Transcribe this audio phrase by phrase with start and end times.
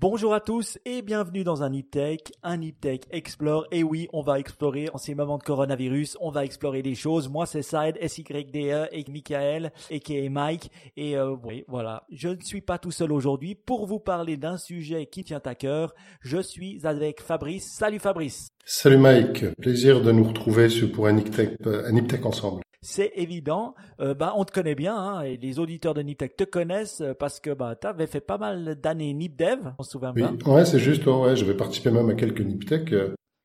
[0.00, 3.66] Bonjour à tous et bienvenue dans un Niptech, un Niptech Explore.
[3.70, 7.28] Et oui, on va explorer en ces moments de coronavirus, on va explorer des choses.
[7.28, 10.70] Moi, c'est Saïd, SYDE, et Michael, et qui est Mike.
[10.96, 14.56] Et euh, oui, voilà, je ne suis pas tout seul aujourd'hui pour vous parler d'un
[14.56, 15.94] sujet qui tient à cœur.
[16.22, 17.70] Je suis avec Fabrice.
[17.70, 18.48] Salut Fabrice.
[18.64, 23.74] Salut Mike, plaisir de nous retrouver pour un Niptech, un Niptech ensemble c'est évident.
[24.00, 27.14] Euh, bah, on te connaît bien, hein, et les auditeurs de Niptech te connaissent euh,
[27.14, 30.22] parce que bah, tu avais fait pas mal d'années NipDev, on se souvient oui.
[30.46, 32.94] Ouais, c'est juste, ouais, j'avais participé même à quelques Niptech,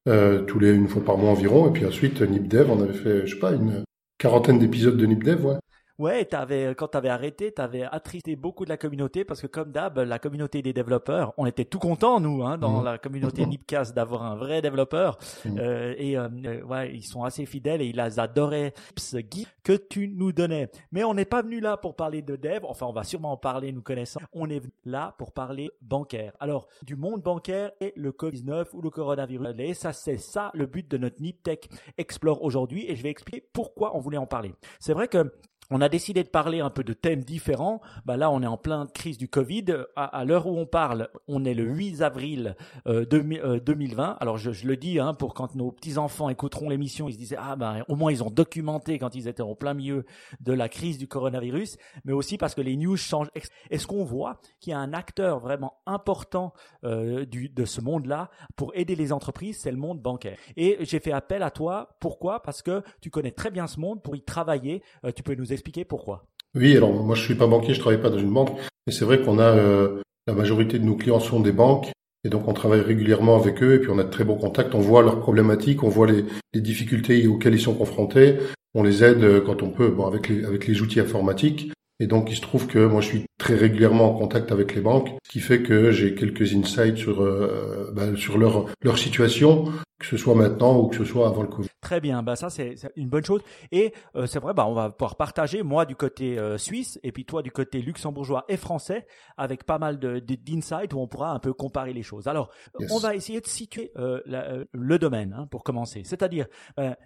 [0.08, 3.25] euh, tous les une fois par mois environ, et puis ensuite NipDev, on avait fait,
[3.25, 3.84] je sais pas, une
[4.17, 5.55] quarantaine d'épisodes de NipDev, ouais.
[5.98, 9.48] Ouais, t'avais, quand tu avais arrêté, tu avais attristé beaucoup de la communauté parce que
[9.48, 12.84] comme d'hab, la communauté des développeurs, on était tout contents, nous, hein, dans mmh.
[12.84, 13.49] la communauté mmh.
[13.49, 15.17] Nipcast, d'avoir un vrai développeur.
[15.45, 15.58] Mmh.
[15.58, 19.72] Euh, et euh, euh, ouais, ils sont assez fidèles et ils adoraient ce guide que
[19.72, 20.69] tu nous donnais.
[20.92, 22.66] Mais on n'est pas venu là pour parler de dev.
[22.66, 24.19] Enfin, on va sûrement en parler, nous connaissant.
[24.34, 26.34] On est là pour parler bancaire.
[26.41, 29.47] Alors, du monde bancaire et le Covid-19 ou le coronavirus.
[29.59, 32.86] Et ça, c'est ça le but de notre Niptech Explore aujourd'hui.
[32.89, 34.53] Et je vais expliquer pourquoi on voulait en parler.
[34.80, 35.31] C'est vrai que
[35.71, 37.81] on a décidé de parler un peu de thèmes différents.
[38.05, 39.66] Bah là, on est en pleine crise du Covid.
[39.95, 43.44] À, l'heure où on parle, on est le 8 avril 2020.
[43.44, 47.13] Euh, euh, Alors, je, le dis hein, pour quand nos petits enfants écouteront l'émission, ils
[47.13, 50.05] se disaient ah ben au moins ils ont documenté quand ils étaient en plein milieu
[50.39, 53.29] de la crise du coronavirus, mais aussi parce que les news changent.
[53.69, 58.72] Est-ce qu'on voit qu'il y a un acteur vraiment important euh, de ce monde-là pour
[58.75, 59.59] aider les entreprises?
[59.61, 60.38] C'est le monde bancaire.
[60.57, 61.97] Et j'ai fait appel à toi.
[62.00, 62.41] Pourquoi?
[62.44, 64.83] Parce que tu connais très bien ce monde pour y travailler.
[65.16, 66.25] tu peux nous expliquer pourquoi.
[66.56, 68.52] Oui, alors moi je suis pas banquier, je travaille pas dans une banque,
[68.88, 71.92] mais c'est vrai qu'on a euh, la majorité de nos clients sont des banques.
[72.23, 73.75] Et donc on travaille régulièrement avec eux.
[73.75, 76.25] Et puis on a de très bons contacts, on voit leurs problématiques, on voit les,
[76.59, 78.38] difficultés auxquelles ils sont confrontés,
[78.73, 81.72] on les aide euh, quand on peut, bon avec les outils informatiques.
[81.99, 84.81] Et donc, il se trouve que moi, je suis très régulièrement en contact avec les
[84.81, 89.72] banques, ce qui fait que j'ai quelques insights sur euh, ben, sur leur leur situation,
[90.00, 91.69] que ce soit maintenant ou que ce soit avant le Covid.
[91.81, 93.41] Très bien, bah ça c'est une bonne chose.
[93.72, 97.13] Et euh, c'est vrai, bah on va pouvoir partager moi du côté euh, suisse et
[97.13, 99.07] puis toi du côté luxembourgeois et français
[99.38, 102.28] avec pas mal de d'insights où on pourra un peu comparer les choses.
[102.28, 102.50] Alors,
[102.89, 106.47] on va essayer de situer le domaine hein, pour commencer, c'est-à-dire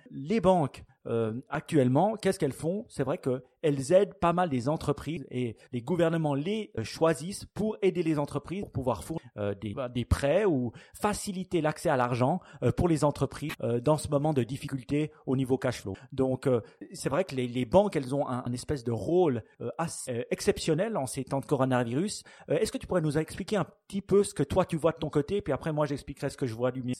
[0.09, 2.85] les banques euh, actuellement, qu'est-ce qu'elles font?
[2.87, 7.77] C'est vrai qu'elles aident pas mal des entreprises et les gouvernements les euh, choisissent pour
[7.81, 12.39] aider les entreprises pour pouvoir fournir euh, des, des, prêts ou faciliter l'accès à l'argent
[12.77, 13.53] pour les entreprises
[13.83, 15.93] dans ce moment de difficulté au niveau cash flow.
[16.11, 16.47] Donc,
[16.93, 19.43] c'est vrai que les, banques, elles ont un, espèce de rôle
[19.77, 22.23] assez exceptionnel en ces temps de coronavirus.
[22.47, 24.97] Est-ce que tu pourrais nous expliquer un petit peu ce que toi tu vois de
[24.97, 26.93] ton côté, puis après moi j'expliquerai ce que je vois du mien.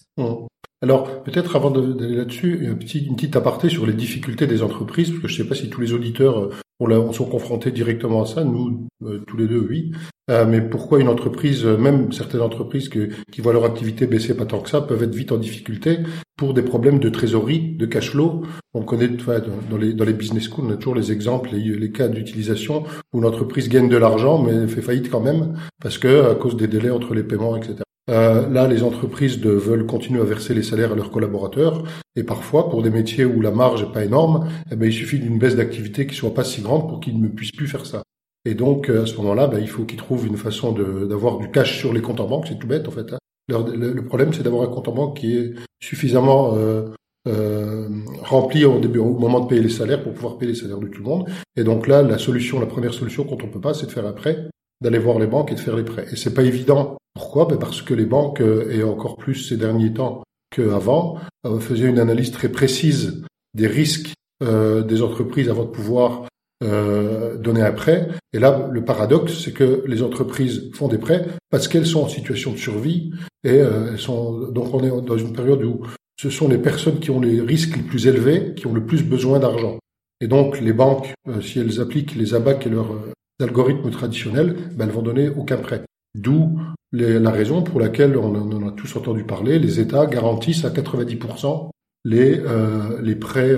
[0.81, 5.28] Alors, peut-être avant d'aller là-dessus, une petite aparté sur les difficultés des entreprises, parce que
[5.28, 8.45] je ne sais pas si tous les auditeurs euh, on sont confrontés directement à ça,
[8.45, 9.91] nous, euh, tous les deux, oui.
[10.31, 14.62] Euh, mais pourquoi une entreprise, même certaines entreprises qui voient leur activité baisser pas tant
[14.62, 15.97] que ça, peuvent être vite en difficulté
[16.38, 18.44] pour des problèmes de trésorerie, de cash flow?
[18.73, 21.91] On connaît dans, les, dans les business schools, on a toujours les exemples, les, les
[21.91, 26.35] cas d'utilisation où l'entreprise gagne de l'argent, mais fait faillite quand même, parce que à
[26.35, 27.81] cause des délais entre les paiements, etc.
[28.09, 31.84] Euh, là, les entreprises veulent continuer à verser les salaires à leurs collaborateurs,
[32.16, 35.20] et parfois, pour des métiers où la marge n'est pas énorme, eh ben, il suffit
[35.20, 38.03] d'une baisse d'activité qui soit pas si grande pour qu'ils ne puissent plus faire ça.
[38.46, 41.52] Et donc, euh, à ce moment-là, ben, il faut qu'ils trouvent une façon d'avoir du
[41.52, 42.46] cash sur les comptes en banque.
[42.47, 43.14] C'est tout bête, en fait.
[43.14, 43.18] Hein.
[43.47, 46.90] Le, problème, c'est d'avoir un compte en banque qui est suffisamment euh,
[47.28, 47.90] euh,
[48.24, 51.02] rempli au au moment de payer les salaires pour pouvoir payer les salaires de tout
[51.02, 51.30] le monde.
[51.56, 54.06] Et donc là, la solution, la première solution quand on peut pas, c'est de faire
[54.06, 54.50] un prêt,
[54.81, 56.06] d'aller voir les banques et de faire les prêts.
[56.12, 57.45] Et c'est pas évident pourquoi?
[57.45, 60.23] Ben Parce que les banques, euh, et encore plus ces derniers temps
[60.56, 63.23] qu'avant, euh, faisaient une analyse très précise
[63.53, 66.25] des risques euh, des entreprises avant de pouvoir
[66.62, 68.09] donner un prêt.
[68.34, 72.09] Et là, le paradoxe, c'est que les entreprises font des prêts parce qu'elles sont en
[72.09, 73.11] situation de survie
[73.46, 75.88] et elles sont donc on est dans une période où
[76.19, 79.03] ce sont les personnes qui ont les risques les plus élevés qui ont le plus
[79.03, 79.79] besoin d'argent.
[80.20, 82.93] Et donc les banques, si elles appliquent les ABAC et leurs
[83.40, 85.84] algorithmes traditionnels, ben, elles vont donner aucun prêt.
[86.16, 86.59] D'où
[86.91, 91.70] la raison pour laquelle on en a tous entendu parler, les États garantissent à 90%
[92.06, 93.56] les, euh, les prêts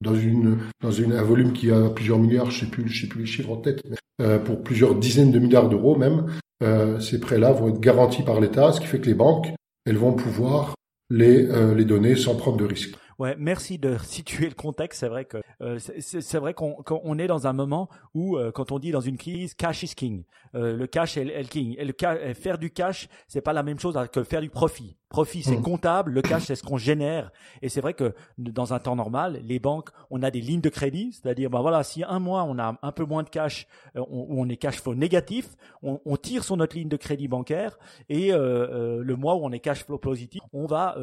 [0.00, 3.08] dans une dans une, un volume qui a plusieurs milliards, je sais plus je sais
[3.08, 6.26] plus les chiffres en tête, mais euh, pour plusieurs dizaines de milliards d'euros même,
[6.62, 9.48] euh, ces prêts-là vont être garantis par l'État, ce qui fait que les banques
[9.86, 10.74] elles vont pouvoir
[11.10, 12.94] les les donner sans prendre de risques.
[13.18, 15.00] Ouais, merci de situer le contexte.
[15.00, 18.78] C'est vrai que euh, c'est vrai qu'on est dans un moment où, euh, quand on
[18.78, 20.22] dit dans une crise, cash is king.
[20.54, 21.74] Euh, le cash est, le king.
[21.78, 21.94] Et le
[22.34, 24.96] faire du cash, c'est pas la même chose que faire du profit.
[25.08, 25.62] Profit, c'est mmh.
[25.62, 26.12] comptable.
[26.12, 27.32] Le cash, c'est ce qu'on génère.
[27.62, 30.68] Et c'est vrai que dans un temps normal, les banques, on a des lignes de
[30.68, 33.66] crédit, c'est-à-dire, ben voilà, si un mois on a un peu moins de cash,
[33.96, 37.26] euh, ou on est cash flow négatif, on, on, tire sur notre ligne de crédit
[37.26, 37.78] bancaire
[38.10, 40.96] et euh, le mois où on est cash flow positif, on va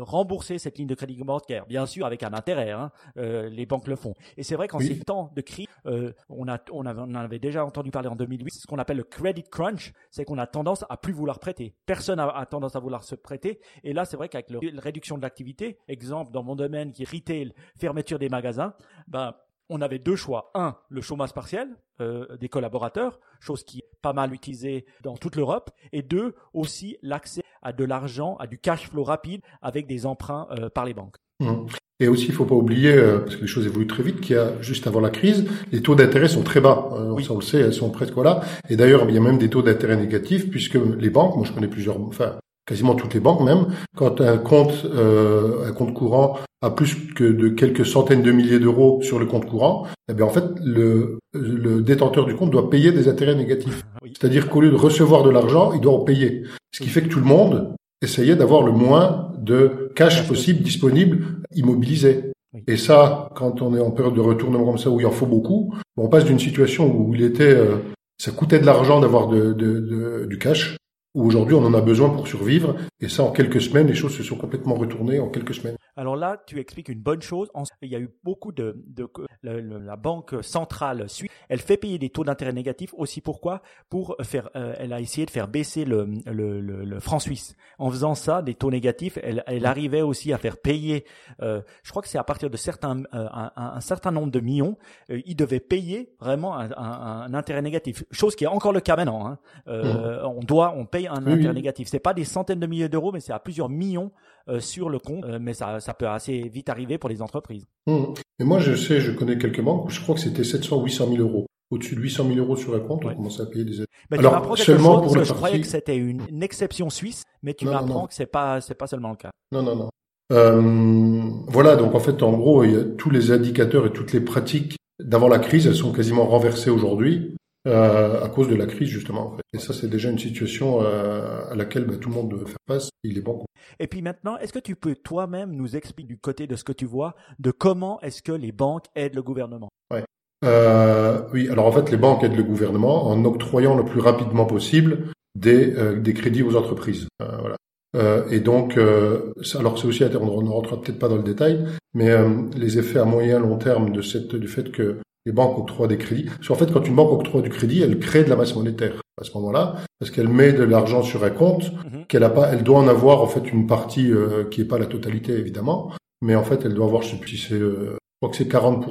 [0.00, 2.70] rembourser cette ligne de crédit bancaire, bien sûr avec un intérêt.
[2.70, 4.14] Hein, les banques le font.
[4.36, 7.64] Et c'est vrai qu'en ces temps de crise, on a, on avait, on avait déjà
[7.64, 10.84] entendu parler en 2008, c'est ce qu'on appelle le credit crunch, c'est qu'on a tendance
[10.88, 11.74] à plus vouloir prêter.
[11.86, 15.22] Personne a, tendance à vouloir se prêter et là, c'est vrai qu'avec la réduction de
[15.22, 18.74] l'activité, exemple dans mon domaine qui est retail, fermeture des magasins,
[19.08, 19.34] ben,
[19.70, 20.50] on avait deux choix.
[20.54, 21.68] Un, le chômage partiel
[22.00, 25.70] euh, des collaborateurs, chose qui est pas mal utilisée dans toute l'Europe.
[25.92, 30.48] Et deux, aussi l'accès à de l'argent, à du cash flow rapide avec des emprunts
[30.50, 31.16] euh, par les banques.
[31.38, 31.66] Mmh.
[32.00, 34.36] Et aussi, il faut pas oublier, euh, parce que les choses évoluent très vite, qu'il
[34.36, 36.88] y a juste avant la crise, les taux d'intérêt sont très bas.
[37.22, 38.40] Ça, on le sait, elles sont presque là.
[38.70, 41.52] Et d'ailleurs, il y a même des taux d'intérêt négatifs, puisque les banques, moi je
[41.52, 42.36] connais plusieurs, enfin
[42.66, 43.66] quasiment toutes les banques même,
[43.96, 48.60] quand un compte, euh, un compte courant a plus que de quelques centaines de milliers
[48.60, 52.70] d'euros sur le compte courant, eh bien en fait le, le détenteur du compte doit
[52.70, 53.82] payer des intérêts négatifs.
[54.04, 56.44] C'est-à-dire qu'au lieu de recevoir de l'argent, il doit en payer.
[56.70, 61.42] Ce qui fait que tout le monde essayait d'avoir le moins de cash possible disponible
[61.54, 62.32] immobilisé.
[62.66, 65.26] Et ça, quand on est en période de retournement comme ça où il en faut
[65.26, 67.76] beaucoup, on passe d'une situation où il était, euh,
[68.18, 70.76] ça coûtait de l'argent d'avoir de, de, de, du cash
[71.14, 74.16] où aujourd'hui on en a besoin pour survivre, et ça en quelques semaines, les choses
[74.16, 75.76] se sont complètement retournées en quelques semaines.
[76.00, 77.50] Alors là, tu expliques une bonne chose.
[77.82, 79.06] Il y a eu beaucoup de, de,
[79.42, 83.20] la banque centrale suisse, elle fait payer des taux d'intérêt négatifs aussi.
[83.20, 83.60] Pourquoi?
[83.90, 87.54] Pour faire, euh, elle a essayé de faire baisser le, le, le, franc suisse.
[87.78, 91.04] En faisant ça, des taux négatifs, elle, elle arrivait aussi à faire payer.
[91.42, 94.40] Euh, je crois que c'est à partir de certains, euh, un, un, certain nombre de
[94.40, 94.78] millions,
[95.10, 98.04] euh, ils devaient payer vraiment un, un, intérêt négatif.
[98.10, 99.26] Chose qui est encore le cas maintenant.
[99.26, 99.38] Hein.
[99.68, 100.26] Euh, mmh.
[100.26, 101.88] On doit, on paye un intérêt négatif.
[101.88, 104.12] C'est pas des centaines de milliers d'euros, mais c'est à plusieurs millions
[104.58, 105.24] sur le compte.
[105.40, 107.66] mais ça, ça peut assez vite arriver pour les entreprises.
[107.86, 108.04] Mmh.
[108.40, 111.08] Et moi, je sais, je connais quelques banques je crois que c'était 700 ou 800
[111.08, 111.46] 000 euros.
[111.70, 113.86] Au-dessus de 800 000 euros sur un compte, on commence à payer des aides.
[114.10, 118.14] Alors, seulement pour le Je croyais que c'était une, exception suisse, mais tu m'apprends que
[118.14, 119.30] c'est pas, c'est pas seulement le cas.
[119.52, 119.90] Non, non, non.
[120.32, 124.12] Euh, voilà, donc en fait, en gros, il y a tous les indicateurs et toutes
[124.12, 127.36] les pratiques d'avant la crise, elles sont quasiment renversées aujourd'hui
[127.66, 129.28] euh, à cause de la crise justement.
[129.28, 129.42] En fait.
[129.52, 132.56] Et ça, c'est déjà une situation euh, à laquelle bah, tout le monde doit faire
[132.66, 132.90] face.
[133.02, 133.44] Il est bon.
[133.78, 136.72] Et puis maintenant, est-ce que tu peux toi-même nous expliquer du côté de ce que
[136.72, 139.68] tu vois, de comment est-ce que les banques aident le gouvernement?
[139.92, 140.04] Ouais.
[140.44, 144.46] euh, Oui, alors en fait, les banques aident le gouvernement en octroyant le plus rapidement
[144.46, 147.08] possible des, euh, des crédits aux entreprises.
[147.22, 147.56] Euh, voilà.
[147.96, 151.66] Euh, et donc, euh, alors c'est aussi, on ne rentrera peut-être pas dans le détail,
[151.92, 152.10] mais
[152.56, 155.98] les effets à moyen long terme de cette, du fait que les banques octroient des
[155.98, 156.24] crédits.
[156.24, 159.00] Parce qu'en fait, quand une banque octroie du crédit, elle crée de la masse monétaire
[159.20, 162.06] à ce moment-là, parce qu'elle met de l'argent sur un compte mhm.
[162.06, 162.52] qu'elle a pas.
[162.52, 165.92] Elle doit en avoir en fait une partie euh, qui est pas la totalité évidemment,
[166.22, 168.36] mais en fait, elle doit avoir, je sais plus si c'est, euh, je crois que
[168.36, 168.86] c'est 40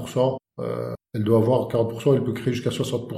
[0.60, 3.12] euh, Elle doit avoir 40 Elle peut créer jusqu'à 60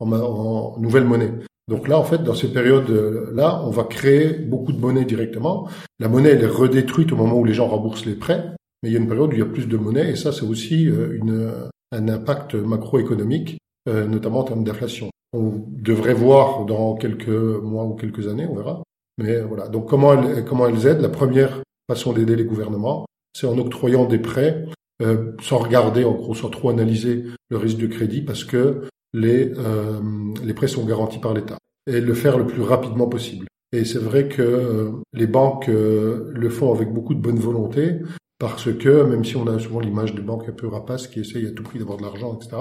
[0.00, 1.32] en, en nouvelle monnaie.
[1.66, 5.66] Donc là, en fait, dans ces périodes-là, on va créer beaucoup de monnaie directement.
[5.98, 8.44] La monnaie, elle est redétruite au moment où les gens remboursent les prêts,
[8.82, 10.30] mais il y a une période où il y a plus de monnaie, et ça,
[10.30, 13.58] c'est aussi une, un impact macroéconomique,
[13.88, 15.10] euh, notamment en termes d'inflation.
[15.32, 18.82] On devrait voir dans quelques mois ou quelques années, on verra.
[19.18, 19.68] Mais voilà.
[19.68, 21.00] Donc comment elles, comment elles aident?
[21.00, 24.64] La première façon d'aider les gouvernements, c'est en octroyant des prêts
[25.02, 28.82] euh, sans regarder, en gros, sans trop analyser le risque de crédit, parce que
[29.12, 30.00] les euh,
[30.42, 33.46] les prêts sont garantis par l'État et le faire le plus rapidement possible.
[33.72, 37.98] Et c'est vrai que les banques le font avec beaucoup de bonne volonté,
[38.38, 41.46] parce que même si on a souvent l'image de banques un peu rapaces qui essayent
[41.46, 42.56] à tout prix d'avoir de l'argent, etc.,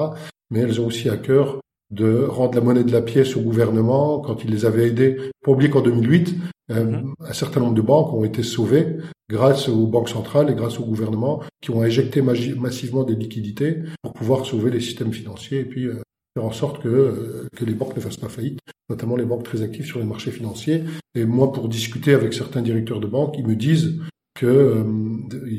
[0.52, 1.60] mais elles ont aussi à cœur
[1.92, 5.18] de rendre la monnaie de la pièce au gouvernement quand ils les avaient aidés.
[5.42, 6.36] Pour oublier qu'en 2008,
[6.72, 7.14] euh, mhm.
[7.20, 8.98] un certain nombre de banques ont été sauvées
[9.30, 14.14] grâce aux banques centrales et grâce au gouvernement qui ont injecté massivement des liquidités pour
[14.14, 16.02] pouvoir sauver les systèmes financiers et puis euh,
[16.36, 19.44] faire en sorte que, euh, que les banques ne fassent pas faillite, notamment les banques
[19.44, 20.84] très actives sur les marchés financiers.
[21.16, 24.00] Et moi, pour discuter avec certains directeurs de banques, ils me disent
[24.34, 24.84] que euh,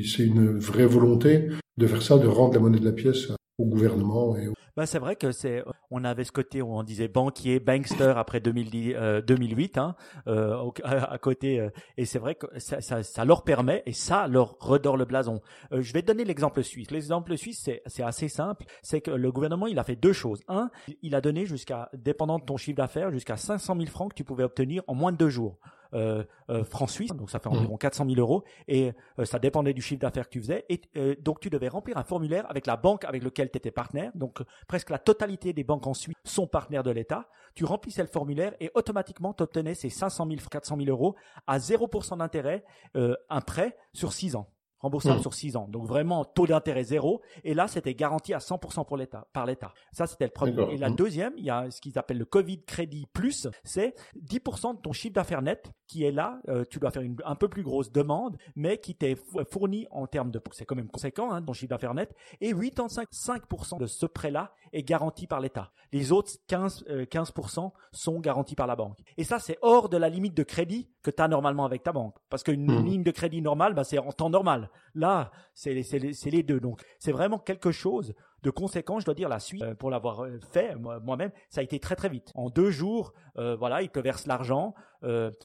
[0.05, 3.65] c'est une vraie volonté de faire ça, de rendre la monnaie de la pièce au
[3.65, 7.61] gouvernement et bah, c'est vrai que c'est, on avait ce côté où on disait banquier,
[7.61, 9.95] bankster après 2010, euh, 2008, hein,
[10.27, 14.27] euh, à, côté, euh, et c'est vrai que ça, ça, ça, leur permet et ça
[14.27, 15.41] leur redore le blason.
[15.71, 16.91] Euh, je vais donner l'exemple suisse.
[16.91, 20.41] L'exemple suisse, c'est, c'est assez simple, c'est que le gouvernement, il a fait deux choses.
[20.49, 20.69] Un,
[21.01, 24.25] il a donné jusqu'à, dépendant de ton chiffre d'affaires, jusqu'à 500 000 francs que tu
[24.25, 25.57] pouvais obtenir en moins de deux jours.
[25.93, 27.53] Euh, euh, francs suisses, donc ça fait mmh.
[27.53, 30.65] environ 400 000 euros, et euh, ça dépendait du chiffre d'affaires que tu faisais.
[30.69, 30.81] Et
[31.21, 34.11] donc tu devais remplir un formulaire avec la banque avec laquelle tu étais partenaire.
[34.15, 37.27] Donc presque la totalité des banques en Suisse sont partenaires de l'État.
[37.53, 41.15] Tu remplissais le formulaire et automatiquement tu obtenais ces 500 000, 400 000 euros
[41.47, 42.63] à 0% d'intérêt,
[42.95, 44.49] un prêt sur 6 ans
[44.85, 45.21] remboursable mmh.
[45.21, 45.67] sur 6 ans.
[45.69, 47.21] Donc vraiment taux d'intérêt zéro.
[47.43, 49.73] Et là, c'était garanti à 100% pour l'État, par l'État.
[49.91, 50.73] Ça, c'était le premier.
[50.73, 50.95] Et la mmh.
[50.95, 53.95] deuxième, il y a ce qu'ils appellent le Covid Crédit Plus, c'est
[54.29, 56.39] 10% de ton chiffre d'affaires net qui est là.
[56.47, 59.15] Euh, tu dois faire une un peu plus grosse demande, mais qui t'est
[59.51, 62.15] fourni en termes de, c'est quand même conséquent, hein, ton chiffre d'affaires net.
[62.41, 65.71] Et 85% de ce prêt-là est garanti par l'État.
[65.91, 68.97] Les autres 15, 15% euh, sont garantis par la banque.
[69.17, 71.91] Et ça, c'est hors de la limite de crédit que tu as normalement avec ta
[71.91, 72.15] banque.
[72.29, 72.85] Parce qu'une mmh.
[72.85, 74.69] ligne de crédit normale, bah, c'est en temps normal.
[74.93, 76.59] Là, c'est les, deux.
[76.59, 78.13] Donc, c'est vraiment quelque chose
[78.43, 78.99] de conséquent.
[78.99, 81.95] Je dois dire, la suite, euh, pour l'avoir euh, fait moi-même, ça a été très
[81.95, 82.31] très vite.
[82.35, 84.73] En deux jours, euh, voilà, ils te versent l'argent,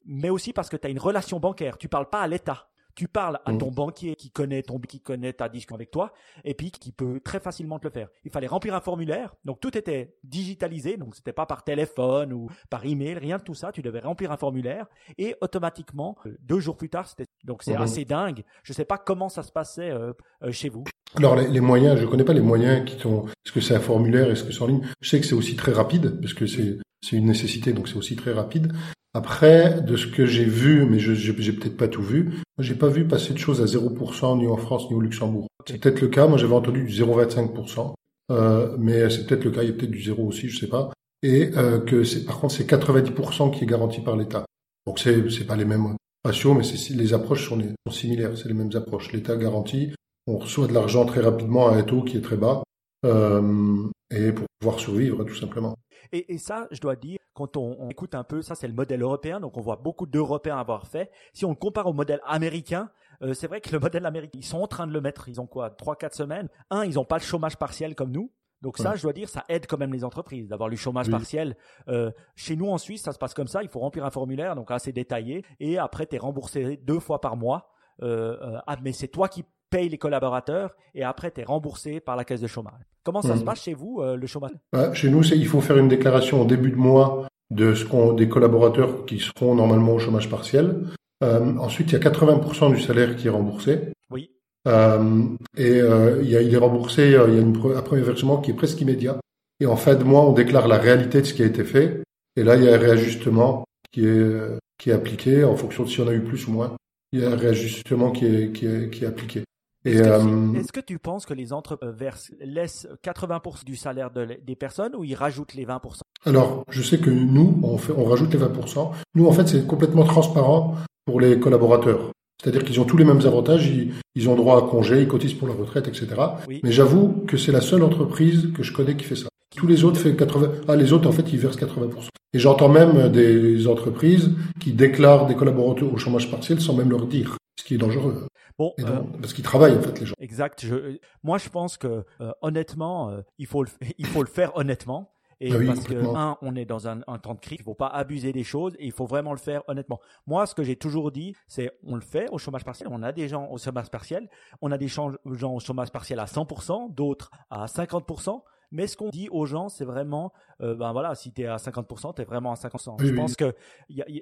[0.06, 1.76] mais aussi parce que tu as une relation bancaire.
[1.76, 2.69] Tu parles pas à l'État.
[2.94, 3.59] Tu parles à mmh.
[3.59, 6.12] ton banquier qui connaît ton qui connaît ta discussion avec toi
[6.44, 8.09] et puis qui peut très facilement te le faire.
[8.25, 12.49] Il fallait remplir un formulaire, donc tout était digitalisé, donc c'était pas par téléphone ou
[12.68, 13.73] par email, rien de tout ça.
[13.73, 14.87] Tu devais remplir un formulaire
[15.18, 17.82] et automatiquement euh, deux jours plus tard, c'était donc c'est mmh.
[17.82, 18.44] assez dingue.
[18.62, 20.85] Je sais pas comment ça se passait euh, euh, chez vous.
[21.16, 23.26] Alors les, moyens, je connais pas les moyens qui sont.
[23.44, 24.82] Est-ce que c'est un formulaire, est-ce que c'est en ligne?
[25.00, 27.96] Je sais que c'est aussi très rapide parce que c'est c'est une nécessité, donc c'est
[27.96, 28.72] aussi très rapide.
[29.12, 32.88] Après, de ce que j'ai vu, mais je j'ai peut-être pas tout vu, j'ai pas
[32.88, 35.48] vu passer de choses à 0% ni en France ni au Luxembourg.
[35.66, 37.94] C'est peut-être le cas, moi j'avais entendu du 0,25%,
[38.30, 40.68] euh, mais c'est peut-être le cas, il y a peut-être du 0 aussi, je sais
[40.68, 40.90] pas.
[41.22, 44.44] Et euh, que c'est par contre c'est 90% qui est garanti par l'État.
[44.86, 48.30] Donc c'est c'est pas les mêmes ratios, mais c'est les approches sont, les, sont similaires,
[48.36, 49.12] c'est les mêmes approches.
[49.12, 49.92] L'État garantit,
[50.30, 52.62] on reçoit de l'argent très rapidement à un taux qui est très bas,
[53.04, 55.75] euh, et pour pouvoir survivre tout simplement.
[56.12, 59.02] Et, et ça, je dois dire, quand on, écoute un peu, ça c'est le modèle
[59.02, 61.10] européen, donc on voit beaucoup d'Européens avoir fait.
[61.32, 62.90] Si on le compare au modèle américain,
[63.22, 65.40] euh, c'est vrai que le modèle américain, ils sont en train de le mettre, ils
[65.40, 66.49] ont quoi, trois, quatre semaines?
[66.70, 68.32] Un, ils n'ont pas le chômage partiel comme nous.
[68.62, 71.56] Donc ça, je dois dire, ça aide quand même les entreprises d'avoir le chômage partiel.
[71.88, 73.62] Euh, chez nous en Suisse, ça se passe comme ça.
[73.62, 77.22] Il faut remplir un formulaire, donc assez détaillé, et après, tu es remboursé deux fois
[77.22, 77.70] par mois.
[78.02, 82.16] Euh, ah, mais c'est toi qui payes les collaborateurs, et après, tu es remboursé par
[82.16, 82.82] la caisse de chômage.
[83.02, 84.50] Comment ça se passe chez vous, le chômage?
[84.72, 88.12] Bah, Chez nous, il faut faire une déclaration au début de mois de ce qu'on
[88.12, 90.86] des collaborateurs qui seront normalement au chômage partiel.
[91.22, 93.92] Euh, ensuite, il y a 80% du salaire qui est remboursé.
[94.10, 94.30] Oui.
[94.68, 97.82] Euh, et euh, il, y a, il est remboursé, euh, il y a une, un
[97.82, 99.18] premier versement qui est presque immédiat.
[99.58, 102.02] Et en fin de mois, on déclare la réalité de ce qui a été fait.
[102.36, 105.88] Et là, il y a un réajustement qui est, qui est appliqué en fonction de
[105.88, 106.76] si on a eu plus ou moins.
[107.12, 109.42] Il y a un réajustement qui est, qui est, qui est appliqué.
[109.87, 115.04] Euh, est-ce que, tu penses que les entreprises laissent 80% du salaire des personnes ou
[115.04, 118.90] ils rajoutent les 20% Alors, je sais que nous, on, fait, on rajoute les 20%.
[119.14, 122.10] Nous, en fait, c'est complètement transparent pour les collaborateurs.
[122.42, 123.70] C'est-à-dire qu'ils ont tous les mêmes avantages,
[124.14, 126.08] ils, ont droit à congé, ils cotisent pour la retraite, etc.
[126.49, 129.28] Mais j'avoue que c'est la seule entreprise que je connais qui fait ça.
[129.56, 130.52] Tous les autres fait 80.
[130.68, 132.08] Ah, les autres, en fait, ils versent 80%.
[132.32, 137.06] Et j'entends même des entreprises qui déclarent des collaborateurs au chômage partiel sans même leur
[137.06, 138.26] dire, ce qui est dangereux.
[138.60, 140.14] Bon, euh, parce qu'ils travaillent en fait les gens.
[140.18, 140.62] Exact.
[140.62, 144.54] Je, moi, je pense que euh, honnêtement, euh, il faut le, il faut le faire
[144.54, 145.14] honnêtement.
[145.40, 147.72] Et ah parce que un, on est dans un, un temps de crise, il faut
[147.72, 149.98] pas abuser des choses et il faut vraiment le faire honnêtement.
[150.26, 152.90] Moi, ce que j'ai toujours dit, c'est on le fait au chômage partiel.
[152.92, 154.28] On a des gens au chômage partiel,
[154.60, 158.42] on a des gens au chômage partiel à 100%, d'autres à 50%.
[158.72, 161.56] Mais ce qu'on dit aux gens, c'est vraiment, euh, ben voilà, si tu es à
[161.56, 163.04] 50%, tu es vraiment à 50%.
[163.04, 163.54] je pense que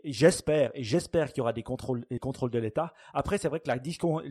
[0.05, 2.95] j'espère et j'espère qu'il y aura des contrôles, des contrôles de l'État.
[3.13, 3.77] Après, c'est vrai que la,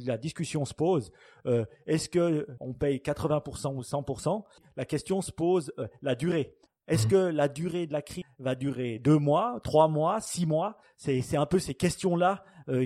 [0.05, 1.11] la discussion se pose.
[1.45, 4.43] Euh, est-ce que on paye 80% ou 100%
[4.75, 6.55] La question se pose euh, la durée.
[6.87, 7.09] Est-ce mmh.
[7.09, 10.77] que la durée de la crise va durer deux mois, trois mois, six mois?
[10.95, 12.43] C'est un peu ces questions-là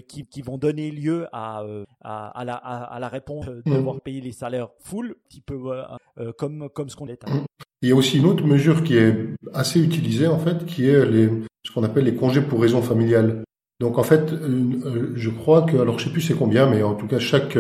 [0.07, 3.73] qui, qui, vont donner lieu à, euh, à, à, la, à, la, réponse de mm.
[3.73, 5.71] devoir payer les salaires full, un petit peu
[6.19, 7.23] euh, comme, comme ce qu'on est.
[7.81, 9.15] Il y a aussi une autre mesure qui est
[9.53, 11.29] assez utilisée en fait, qui est les,
[11.65, 13.43] ce qu'on appelle les congés pour raison familiale.
[13.79, 14.31] Donc en fait,
[15.15, 17.57] je crois que, alors je sais plus c'est combien, mais en tout cas chaque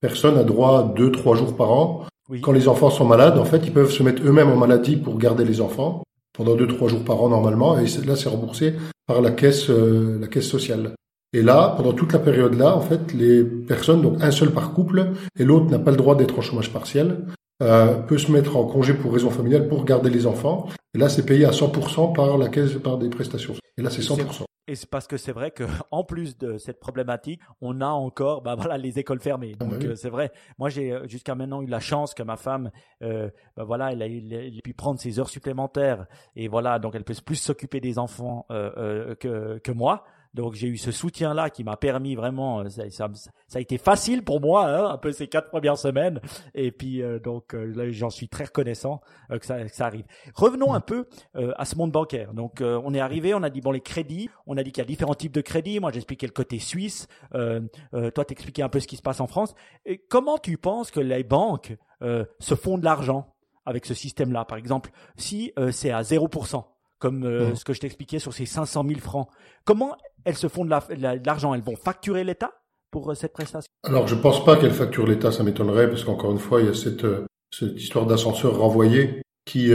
[0.00, 2.06] personne a droit à deux, trois jours par an.
[2.42, 5.18] Quand les enfants sont malades, en fait, ils peuvent se mettre eux-mêmes en maladie pour
[5.18, 8.74] garder les enfants pendant deux, trois jours par an normalement, et là c'est remboursé
[9.06, 10.94] par la caisse, la caisse sociale.
[11.32, 15.10] Et là, pendant toute la période-là, en fait, les personnes, donc un seul par couple,
[15.38, 17.24] et l'autre n'a pas le droit d'être en chômage partiel,
[17.62, 20.68] euh, peut se mettre en congé pour raison familiale pour garder les enfants.
[20.94, 23.54] Et là, c'est payé à 100% par la caisse, par des prestations.
[23.78, 24.44] Et là, c'est 100%.
[24.70, 28.40] Et c'est parce que c'est vrai que en plus de cette problématique, on a encore,
[28.40, 29.56] bah voilà, les écoles fermées.
[29.58, 30.30] Ah, donc bah euh, c'est vrai.
[30.58, 32.70] Moi, j'ai euh, jusqu'à maintenant eu la chance que ma femme,
[33.02, 36.06] euh, bah voilà, elle a, elle pu prendre ses heures supplémentaires
[36.36, 40.04] et voilà, donc elle peut plus s'occuper des enfants euh, que que moi.
[40.34, 44.22] Donc j'ai eu ce soutien-là qui m'a permis vraiment, ça, ça, ça, a été facile
[44.22, 46.20] pour moi, hein, un peu ces quatre premières semaines.
[46.54, 50.04] Et puis donc là, j'en suis très reconnaissant que ça, que, ça, arrive.
[50.34, 52.32] Revenons un peu à ce monde bancaire.
[52.32, 54.86] Donc on est arrivé, on a dit bon les crédits, on a dit qu'il y
[54.86, 55.80] a différents types de crédits.
[55.80, 59.54] Moi j'expliquais le côté suisse, toi t'expliquais un peu ce qui se passe en France.
[59.84, 63.34] Et comment tu penses que les banques se font de l'argent
[63.66, 64.44] avec ce système-là?
[64.44, 66.64] Par exemple, si c'est à 0%,
[67.00, 69.28] comme euh, ce que je t'expliquais sur ces 500 000 francs.
[69.64, 71.54] Comment elles se font de l'argent?
[71.54, 72.52] Elles vont facturer l'État
[72.92, 73.68] pour euh, cette prestation?
[73.82, 76.70] Alors, je pense pas qu'elles facturent l'État, ça m'étonnerait, parce qu'encore une fois, il y
[76.70, 79.72] a cette, euh, cette histoire d'ascenseur renvoyé qui,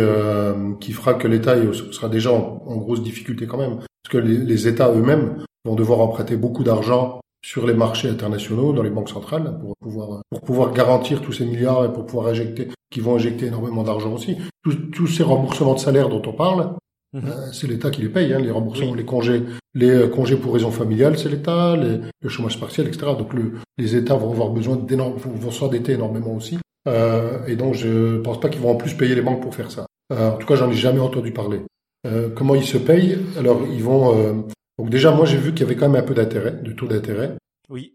[0.80, 1.58] qui fera que l'État
[1.92, 3.80] sera déjà en, grosse difficulté quand même.
[3.80, 8.72] Parce que les, les États eux-mêmes vont devoir emprunter beaucoup d'argent sur les marchés internationaux,
[8.72, 12.28] dans les banques centrales, pour pouvoir, pour pouvoir garantir tous ces milliards et pour pouvoir
[12.28, 14.38] injecter, qui vont injecter énormément d'argent aussi.
[14.64, 16.76] Tous, tous ces remboursements de salaire dont on parle,
[17.14, 17.24] Mhm.
[17.26, 19.44] Euh, c'est l'État qui les paye, hein, les remboursements, les congés,
[19.74, 23.08] les euh, congés pour raison familiale, c'est l'État, le chômage partiel, etc.
[23.18, 26.58] Donc le, les États vont avoir besoin d'énormes, vont s'endetter énormément aussi.
[26.88, 29.72] Euh, et donc je pense pas qu'ils vont en plus payer les banques pour faire
[29.72, 29.86] ça.
[30.14, 31.62] Euh, en tout cas, j'en ai jamais entendu parler.
[32.06, 33.18] Euh, comment ils se payent?
[33.38, 34.46] Alors ils vont.
[34.78, 36.88] donc déjà, moi j'ai vu qu'il y avait quand même un peu d'intérêt, de taux
[36.88, 37.36] d'intérêt,
[37.70, 37.94] oui.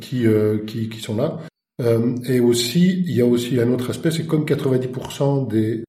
[0.00, 0.26] qui,
[0.66, 1.40] qui qui sont là.
[2.28, 5.84] et aussi, il y a aussi un autre aspect, c'est comme 90% des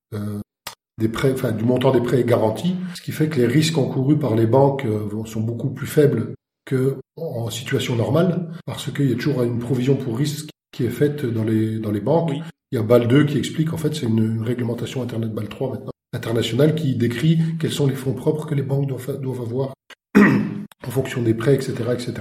[0.98, 3.78] des prêts, enfin du montant des prêts est garanti, ce qui fait que les risques
[3.78, 6.34] encourus par les banques euh, sont beaucoup plus faibles
[6.66, 10.90] que en situation normale, parce qu'il y a toujours une provision pour risque qui est
[10.90, 12.32] faite dans les dans les banques.
[12.72, 15.70] Il y a BAL 2 qui explique, en fait, c'est une, réglementation Internet BAL 3
[15.70, 19.74] maintenant internationale qui décrit quels sont les fonds propres que les banques doivent, doivent avoir
[20.18, 22.14] en fonction des prêts, etc., etc.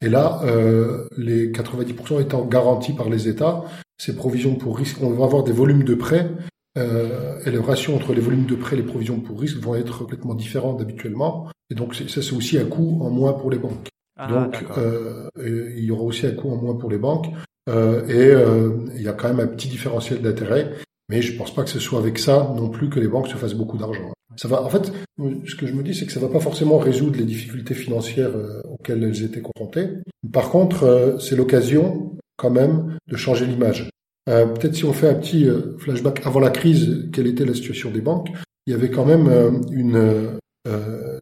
[0.00, 3.62] Et là, euh, les 90% étant garantis par les États,
[3.98, 6.30] ces provisions pour risque, on va avoir des volumes de prêts
[6.76, 9.74] euh, et les ratios entre les volumes de prêts et les provisions pour risque vont
[9.74, 11.48] être complètement différents d'habituellement.
[11.70, 13.88] Et donc ça, c'est aussi un coût en moins pour les banques.
[14.16, 17.26] Ah, donc euh, il y aura aussi un coût en moins pour les banques.
[17.68, 20.72] Euh, et euh, il y a quand même un petit différentiel d'intérêt.
[21.08, 23.36] Mais je pense pas que ce soit avec ça non plus que les banques se
[23.36, 24.12] fassent beaucoup d'argent.
[24.36, 24.62] Ça va.
[24.62, 27.24] En fait, ce que je me dis, c'est que ça va pas forcément résoudre les
[27.24, 29.90] difficultés financières euh, auxquelles elles étaient confrontées.
[30.32, 33.90] Par contre, euh, c'est l'occasion quand même de changer l'image.
[34.28, 37.54] Euh, peut-être si on fait un petit euh, flashback avant la crise, quelle était la
[37.54, 38.30] situation des banques
[38.66, 40.38] Il y avait quand même euh, une...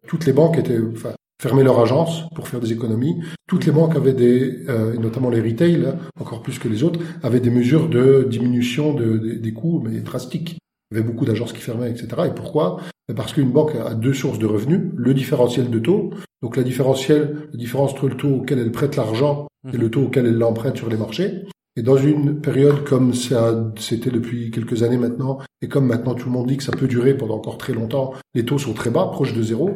[0.07, 0.79] toutes les banques étaient...
[0.93, 1.11] Enfin,
[1.41, 3.21] fermaient leur agence pour faire des économies.
[3.49, 7.01] Toutes les banques avaient des, et notamment les retail, hein, encore plus que les autres,
[7.21, 10.57] avaient des mesures de diminution de, des coûts, mais drastiques.
[10.89, 12.07] Il y avait beaucoup d'agences qui fermaient, etc.
[12.27, 12.79] Et pourquoi?
[13.13, 16.11] Parce qu'une banque a deux sources de revenus, le différentiel de taux,
[16.41, 20.03] donc la différentiel, la différence entre le taux auquel elle prête l'argent et le taux
[20.03, 21.43] auquel elle l'emprunte sur les marchés,
[21.75, 26.27] et dans une période comme ça, c'était depuis quelques années maintenant, et comme maintenant tout
[26.27, 28.91] le monde dit que ça peut durer pendant encore très longtemps, les taux sont très
[28.91, 29.71] bas, proches de zéro.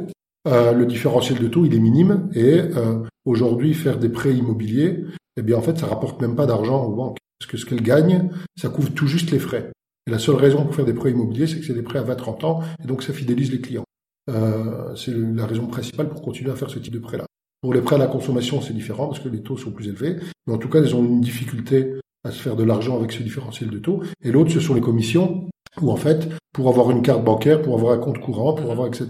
[0.47, 5.05] Euh, le différentiel de taux, il est minime, et euh, aujourd'hui, faire des prêts immobiliers,
[5.37, 7.81] eh bien en fait, ça rapporte même pas d'argent aux banques, parce que ce qu'elles
[7.81, 9.71] gagnent, ça couvre tout juste les frais.
[10.05, 12.03] Et la seule raison pour faire des prêts immobiliers, c'est que c'est des prêts à
[12.03, 13.83] 20-30 ans, et donc ça fidélise les clients.
[14.29, 17.25] Euh, c'est la raison principale pour continuer à faire ce type de prêt-là.
[17.61, 20.17] Pour les prêts à la consommation, c'est différent parce que les taux sont plus élevés.
[20.45, 21.93] Mais en tout cas, ils ont une difficulté
[22.23, 24.01] à se faire de l'argent avec ce différentiel de taux.
[24.23, 25.49] Et l'autre, ce sont les commissions,
[25.81, 28.87] où en fait, pour avoir une carte bancaire, pour avoir un compte courant, pour avoir,
[28.87, 29.05] etc.,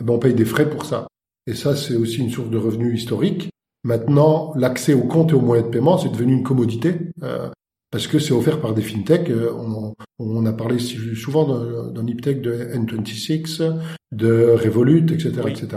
[0.00, 1.06] eh ben, on paye des frais pour ça.
[1.46, 3.50] Et ça, c'est aussi une source de revenus historique.
[3.84, 6.94] Maintenant, l'accès au compte et aux moyens de paiement, c'est devenu une commodité.
[7.22, 7.48] Euh,
[7.90, 9.30] parce que c'est offert par des fintechs.
[9.30, 13.74] Euh, on, on, a parlé souvent d'un Niptech de N26,
[14.12, 15.68] de Revolut, etc., etc.,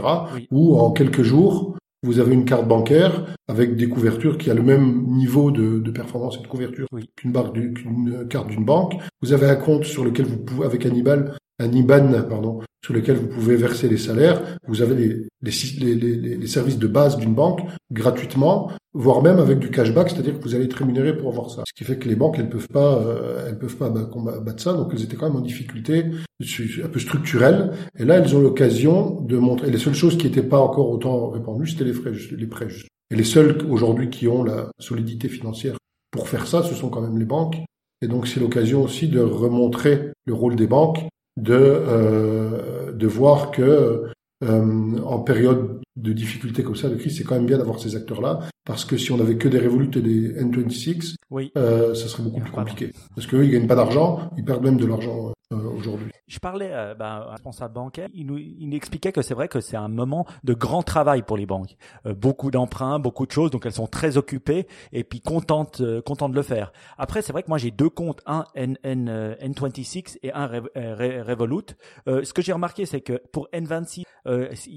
[0.51, 4.61] où en quelques jours, vous avez une carte bancaire avec des couvertures qui a le
[4.61, 7.33] même niveau de, de performance et de couverture qu'une
[7.73, 8.95] qu'une carte d'une banque.
[9.21, 13.15] Vous avez un compte sur lequel vous pouvez, avec Hannibal, un IBAN, pardon, sur lequel
[13.15, 14.41] vous pouvez verser les salaires.
[14.67, 15.27] Vous avez les,
[15.79, 17.61] les, les, les services de base d'une banque
[17.91, 21.63] gratuitement, voire même avec du cashback, c'est-à-dire que vous allez être rémunéré pour avoir ça.
[21.65, 24.73] Ce qui fait que les banques, elles peuvent pas, euh, elles peuvent pas combattre ça,
[24.73, 26.05] donc elles étaient quand même en difficulté
[26.83, 27.71] un peu structurelle.
[27.97, 29.69] Et là, elles ont l'occasion de montrer.
[29.69, 32.67] Et les seules choses qui n'étaient pas encore autant répandues, c'était les frais, les prêts.
[33.11, 35.77] Et les seuls aujourd'hui qui ont la solidité financière
[36.11, 37.57] pour faire ça, ce sont quand même les banques.
[38.01, 41.07] Et donc c'est l'occasion aussi de remontrer le rôle des banques
[41.37, 44.05] de, euh, de voir que
[44.43, 47.95] euh, en période de difficulté comme ça, de crise, c'est quand même bien d'avoir ces
[47.95, 51.51] acteurs-là, parce que si on avait que des Revolut et des N26, oui.
[51.57, 52.91] euh, ça serait beaucoup plus compliqué.
[53.15, 56.11] Parce qu'eux, ils gagnent pas d'argent, ils perdent même de l'argent euh, aujourd'hui.
[56.27, 59.47] Je parlais euh, ben, à un responsable bancaire, il nous, il expliquait que c'est vrai
[59.47, 61.75] que c'est un moment de grand travail pour les banques.
[62.05, 66.01] Euh, beaucoup d'emprunts, beaucoup de choses, donc elles sont très occupées et puis contentes, euh,
[66.01, 66.71] contentes de le faire.
[66.97, 71.75] Après, c'est vrai que moi j'ai deux comptes, un N, N, N26 et un Revolut.
[72.07, 74.03] ce que j'ai remarqué, c'est que pour N26,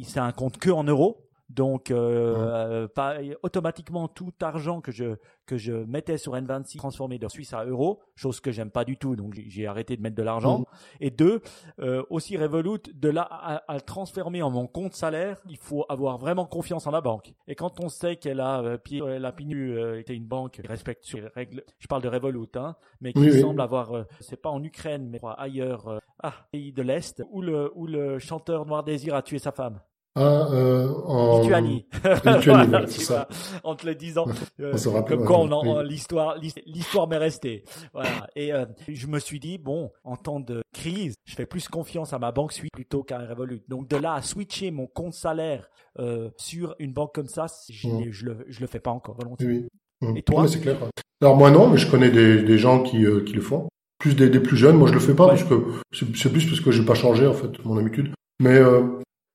[0.04, 5.56] c'est un compte que en euros Donc, euh, pas, automatiquement, tout argent que je que
[5.56, 9.14] je mettais sur N26 transformé de Suisse à euro, chose que j'aime pas du tout,
[9.16, 10.64] donc j'ai arrêté de mettre de l'argent.
[11.00, 11.40] Et deux,
[11.78, 16.18] euh, aussi Revolut, de là à, le transformer en mon compte salaire, il faut avoir
[16.18, 17.32] vraiment confiance en la banque.
[17.46, 20.66] Et quand on sait qu'elle a euh, elle a Pinu euh, était une banque qui
[20.66, 24.40] respecte sur les règles, je parle de Revolut, hein, mais qui semble avoir, euh, c'est
[24.40, 28.66] pas en Ukraine, mais ailleurs, euh, ah, pays de l'est, où le où le chanteur
[28.66, 29.80] Noir Désir a tué sa femme.
[30.16, 31.86] Ah, euh, en Lituanie.
[32.24, 33.28] Lituanie, c'est ça.
[33.62, 34.26] En te le disant,
[34.60, 37.64] euh, on se rappelle, comme quoi l'histoire, l'histoire m'est restée.
[37.92, 38.26] Voilà.
[38.34, 42.12] Et euh, je me suis dit bon, en temps de crise, je fais plus confiance
[42.12, 43.62] à ma banque suisse plutôt qu'à Revolut.
[43.68, 47.88] Donc de là à switcher mon compte salaire euh, sur une banque comme ça, je,
[47.88, 48.12] mm.
[48.12, 49.46] je le, je le fais pas encore volontiers.
[49.46, 49.68] Oui.
[50.00, 50.16] Mm.
[50.16, 50.76] Et toi C'est clair.
[51.22, 53.68] Alors moi non, mais je connais des, des gens qui, euh, qui le font.
[53.98, 54.76] Plus des, des, plus jeunes.
[54.76, 55.54] Moi je le fais pas parce que
[55.92, 58.12] c'est plus parce que j'ai pas changé en fait mon habitude.
[58.40, 58.82] Mais euh,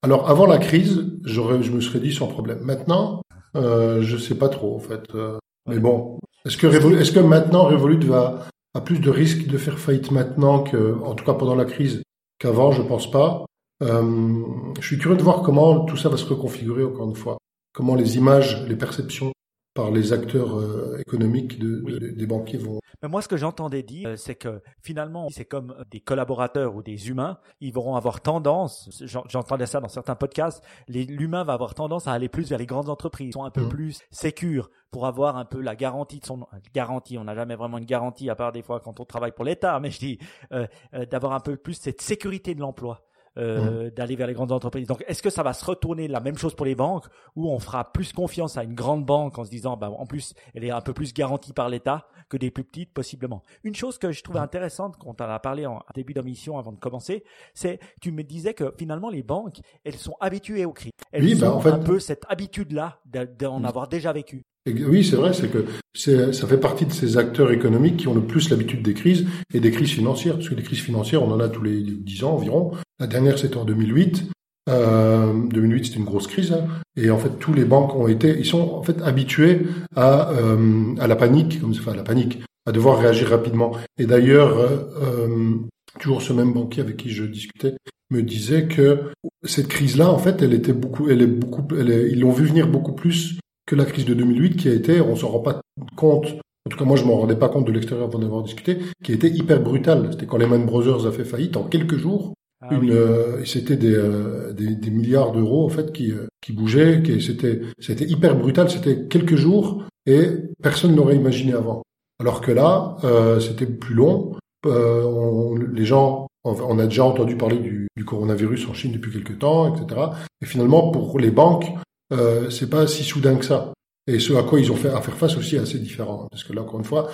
[0.02, 2.60] alors avant la crise, j'aurais, je me serais dit sans problème.
[2.62, 3.22] Maintenant,
[3.56, 5.04] euh, je sais pas trop en fait.
[5.14, 5.38] Euh,
[5.68, 9.78] mais bon, est-ce que est-ce que maintenant Revolut va a plus de risques de faire
[9.78, 12.02] faillite maintenant que, en tout cas pendant la crise,
[12.40, 12.72] qu'avant?
[12.72, 13.46] Je pense pas.
[13.84, 14.44] Euh,
[14.80, 17.38] je suis curieux de voir comment tout ça va se reconfigurer encore une fois.
[17.74, 19.32] Comment les images, les perceptions
[19.74, 22.80] par les acteurs euh, économiques de, des banquiers vont.
[23.02, 26.84] Mais moi, ce que j'entendais dire, euh, c'est que finalement, c'est comme des collaborateurs ou
[26.84, 28.90] des humains, ils vont avoir tendance,
[29.28, 32.90] j'entendais ça dans certains podcasts, l'humain va avoir tendance à aller plus vers les grandes
[32.90, 33.70] entreprises, ils sont un peu mmh.
[33.70, 37.18] plus sécures pour avoir un peu la garantie de son garantie.
[37.18, 39.80] On n'a jamais vraiment une garantie à part des fois quand on travaille pour l'État,
[39.80, 40.20] mais je dis
[40.52, 40.68] euh,
[41.10, 43.02] d'avoir un peu plus cette sécurité de l'emploi.
[43.38, 43.90] Euh, mmh.
[43.92, 44.88] d'aller vers les grandes entreprises.
[44.88, 47.06] Donc, est-ce que ça va se retourner la même chose pour les banques,
[47.38, 50.34] où on fera plus confiance à une grande banque en se disant, bah, en plus,
[50.54, 53.42] elle est un peu plus garantie par l'État que des plus petites, possiblement?
[53.64, 54.44] Une chose que je trouvais mmh.
[54.44, 58.24] intéressante quand on en a parlé en début d'émission avant de commencer, c'est tu me
[58.24, 60.92] disais que finalement les banques, elles sont habituées au cri.
[61.14, 61.72] Elles oui, bah, ont en fait...
[61.72, 63.00] un peu cette habitude-là
[63.40, 63.66] d'en mmh.
[63.66, 64.44] avoir déjà vécu.
[64.68, 68.22] Oui, c'est vrai, c'est que ça fait partie de ces acteurs économiques qui ont le
[68.22, 70.36] plus l'habitude des crises et des crises financières.
[70.36, 72.72] Parce que les crises financières, on en a tous les dix ans environ.
[73.00, 74.26] La dernière, c'était en 2008.
[74.70, 76.54] Euh, 2008, c'était une grosse crise.
[76.54, 76.68] Hein.
[76.96, 79.62] Et en fait, tous les banques ont été, ils sont en fait habitués
[79.96, 83.76] à, euh, à la panique, comme enfin à la panique, à devoir réagir rapidement.
[83.98, 85.56] Et d'ailleurs, euh, euh,
[86.00, 87.76] toujours ce même banquier avec qui je discutais
[88.12, 89.12] me disait que
[89.44, 92.68] cette crise-là, en fait, elle était beaucoup, elle est beaucoup, elle ils l'ont vu venir
[92.68, 93.40] beaucoup plus
[93.72, 95.62] que la crise de 2008 qui a été, on s'en rend pas
[95.96, 96.26] compte,
[96.66, 99.14] en tout cas moi je m'en rendais pas compte de l'extérieur avant d'avoir discuté, qui
[99.14, 100.10] a été hyper brutale.
[100.12, 102.34] C'était quand Lehman Brothers a fait faillite en quelques jours.
[102.60, 106.52] Ah une, euh, c'était des, euh, des, des, milliards d'euros en fait qui, euh, qui
[106.52, 108.70] bougeaient, qui c'était c'était hyper brutal.
[108.70, 110.28] C'était quelques jours et
[110.62, 111.82] personne n'aurait imaginé avant.
[112.20, 112.98] Alors que là,
[113.40, 114.36] c'était plus long.
[114.66, 119.40] On, les gens, on, a déjà entendu parler du, du, coronavirus en Chine depuis quelques
[119.40, 120.02] temps, etc.
[120.40, 121.66] Et finalement, pour les banques,
[122.12, 123.74] euh, c'est pas si soudain que ça.
[124.08, 126.28] Et ce à quoi ils ont fait à faire face aussi est assez différent.
[126.32, 127.10] Parce que là, encore une fois,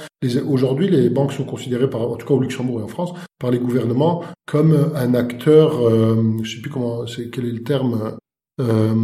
[0.47, 3.51] aujourd'hui, les banques sont considérées, par, en tout cas au Luxembourg et en France, par
[3.51, 8.17] les gouvernements comme un acteur, euh, je sais plus comment, c'est quel est le terme,
[8.61, 8.95] euh,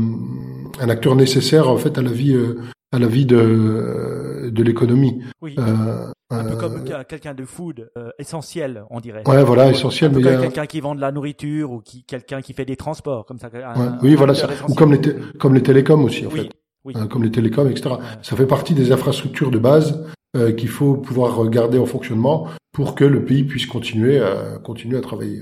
[0.79, 2.57] un acteur nécessaire en fait à la vie, euh,
[2.93, 5.21] à la vie de de l'économie.
[5.41, 5.55] Oui.
[5.57, 9.27] Euh, un peu comme euh, quelqu'un de food euh, essentiel, on dirait.
[9.27, 10.11] Ouais, voilà, essentiel.
[10.13, 13.39] mais quelqu'un qui vend de la nourriture ou qui quelqu'un qui fait des transports, comme
[13.39, 13.49] ça.
[14.01, 14.33] oui, voilà,
[14.67, 15.01] ou comme les
[15.39, 16.49] comme les télécoms aussi, en fait.
[16.85, 16.93] Oui.
[16.97, 17.95] Hein, comme les télécoms, etc.
[18.21, 22.93] Ça fait partie des infrastructures de base euh, qu'il faut pouvoir garder en fonctionnement pour
[22.93, 25.41] que le pays puisse continuer à continuer à travailler.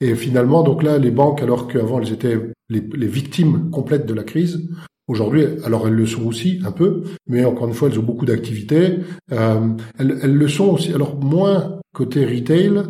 [0.00, 4.14] Et finalement, donc là, les banques, alors qu'avant elles étaient les, les victimes complètes de
[4.14, 4.68] la crise,
[5.08, 8.26] Aujourd'hui, alors elles le sont aussi un peu, mais encore une fois, elles ont beaucoup
[8.26, 8.98] d'activités.
[9.32, 12.82] Euh, elles, elles, le sont aussi, alors moins côté retail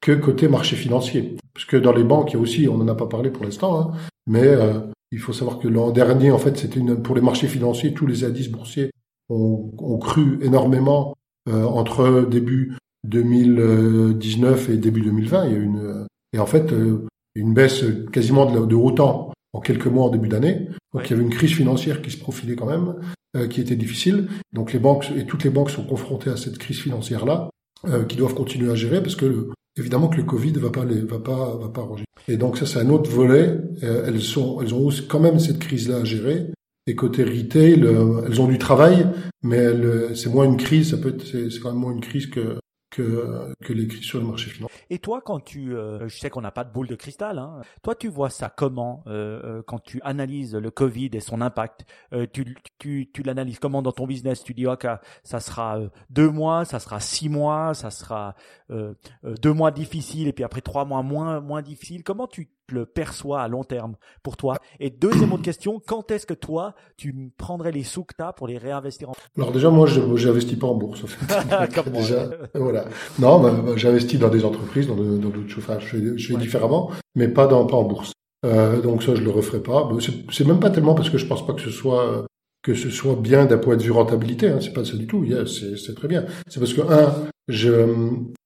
[0.00, 1.36] que côté marché financier.
[1.52, 3.44] Parce que dans les banques, il y a aussi, on n'en a pas parlé pour
[3.44, 3.92] l'instant, hein,
[4.26, 7.94] mais euh, il faut savoir que l'an dernier, en fait, c'était pour les marchés financiers,
[7.94, 8.90] tous les indices boursiers
[9.28, 11.14] ont, ont cru énormément
[11.48, 15.46] euh, entre début 2019 et début 2020.
[15.46, 19.60] Il y a une, et en fait, euh, une baisse quasiment de, de autant en
[19.60, 20.68] quelques mois en début d'année.
[20.92, 22.94] Donc il y avait une crise financière qui se profilait quand même,
[23.36, 24.28] euh, qui était difficile.
[24.52, 27.48] Donc les banques et toutes les banques sont confrontées à cette crise financière là,
[27.86, 30.84] euh, qui doivent continuer à gérer parce que le, évidemment que le Covid va pas
[30.84, 32.04] les, va pas va pas arranger.
[32.28, 33.56] Et donc ça c'est un autre volet.
[33.84, 36.46] Euh, elles sont elles ont quand même cette crise là à gérer.
[36.86, 39.06] Et côté retail, euh, elles ont du travail,
[39.42, 39.68] mais
[40.14, 40.90] c'est moins une crise.
[40.90, 42.58] Ça peut être c'est quand même moins une crise que
[42.94, 44.52] que, que les sur le marché.
[44.88, 47.60] Et toi, quand tu, euh, je sais qu'on n'a pas de boule de cristal, hein,
[47.82, 51.84] toi tu vois ça comment euh, euh, quand tu analyses le Covid et son impact
[52.32, 54.44] Tu, tu, tu l'analyses comment dans ton business?
[54.44, 54.86] Tu dis ok,
[55.24, 55.80] ça sera
[56.10, 58.36] deux mois, ça sera six mois, ça sera
[58.68, 62.04] deux mois difficiles et puis après trois mois moins moins difficiles.
[62.04, 66.26] Comment tu le perçois à long terme pour toi Et deuxième autre question, quand est-ce
[66.26, 69.70] que toi, tu prendrais les sous que tu as pour les réinvestir en Alors déjà,
[69.70, 71.04] moi, je n'investis pas en bourse.
[71.04, 71.90] En fait.
[71.90, 72.86] déjà, voilà.
[73.18, 75.64] Non, bah, bah, j'investis dans des entreprises, dans d'autres choses.
[75.64, 78.12] Enfin, je fais, je fais différemment, mais pas, dans, pas en bourse.
[78.44, 79.88] Euh, donc ça, je le referai pas.
[80.30, 82.26] C'est même pas tellement parce que je pense pas que ce soit
[82.62, 84.48] que ce soit bien d'un point de vue rentabilité.
[84.48, 85.24] Hein, c'est pas ça du tout.
[85.46, 86.24] C'est très bien.
[86.48, 87.14] C'est parce que un,
[87.48, 87.86] je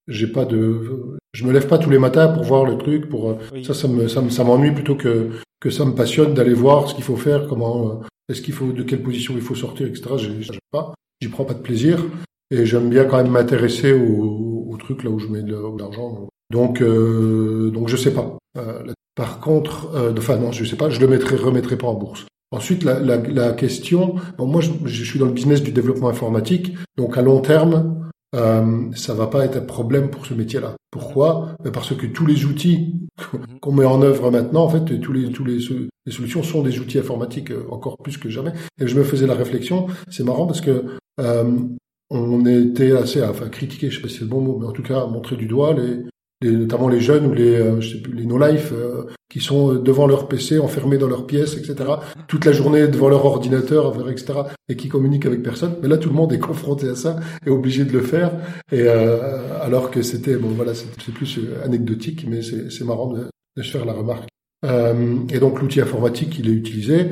[0.09, 3.09] j'ai pas de, je me lève pas tous les matins pour voir le truc.
[3.09, 5.31] Pour ça, ça me ça m'ennuie plutôt que
[5.61, 7.95] que ça me passionne d'aller voir ce qu'il faut faire, comment euh,
[8.29, 10.03] est-ce qu'il faut, de quelle position il faut sortir, etc.
[10.17, 12.05] J'y pas, j'y prends pas de plaisir
[12.51, 16.29] et j'aime bien quand même m'intéresser au, au truc là où je mets de l'argent.
[16.51, 18.39] Donc euh, donc je sais pas.
[18.57, 21.95] Euh, par contre, euh, enfin non, je sais pas, je le mettrai, remettrai pas en
[21.95, 22.27] bourse.
[22.51, 26.09] Ensuite, la, la, la question, bon, moi je, je, suis dans le business du développement
[26.09, 30.77] informatique, donc à long terme, euh, ça va pas être un problème pour ce métier-là.
[30.91, 31.57] Pourquoi?
[31.63, 32.95] Ben, Parce que tous les outils
[33.33, 33.59] mhm.
[33.61, 35.59] qu'on met en œuvre maintenant, en fait, tous les tous les,
[36.07, 38.53] les solutions sont des outils informatiques euh, encore plus que jamais.
[38.81, 40.85] Et je me faisais la réflexion, c'est marrant parce que
[41.21, 41.59] euh,
[42.11, 44.73] on était assez, enfin critiqué, je sais pas si c'est le bon mot, mais en
[44.73, 46.05] tout cas montrer du doigt les,
[46.43, 49.79] notamment les jeunes ou les, euh, je sais plus, les no-life euh, qui sont euh,
[49.79, 51.91] devant leur PC, enfermés dans leur pièce, etc.
[52.29, 54.41] Toute la journée devant leur ordinateur, etc.
[54.69, 55.77] Et qui communiquent avec personne.
[55.83, 58.33] Mais là, tout le monde est confronté à ça, est obligé de le faire.
[58.71, 63.71] Et alors que c'était, bon voilà, c'est plus anecdotique, mais c'est marrant de, de, se
[63.71, 64.29] faire la remarque.
[64.65, 67.09] et donc l'outil informatique, il est utilisé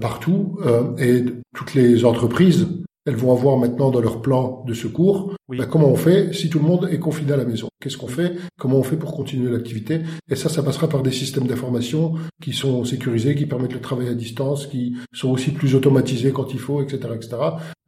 [0.00, 0.58] partout.
[0.98, 2.66] et toutes les entreprises
[3.06, 6.58] elles vont avoir maintenant dans leur plan de secours, bah, comment on fait si tout
[6.58, 7.68] le monde est confiné à la maison?
[7.80, 8.36] Qu'est-ce qu'on fait?
[8.58, 10.02] Comment on fait pour continuer l'activité?
[10.28, 14.08] Et ça, ça passera par des systèmes d'information qui sont sécurisés, qui permettent le travail
[14.08, 17.36] à distance, qui sont aussi plus automatisés quand il faut, etc., etc.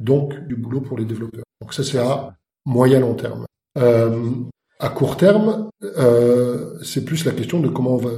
[0.01, 1.44] Donc, du boulot pour les développeurs.
[1.61, 3.46] Donc ça, c'est à moyen long terme.
[3.79, 4.31] Euh,
[4.79, 8.11] à court terme, euh, c'est plus la question de comment on va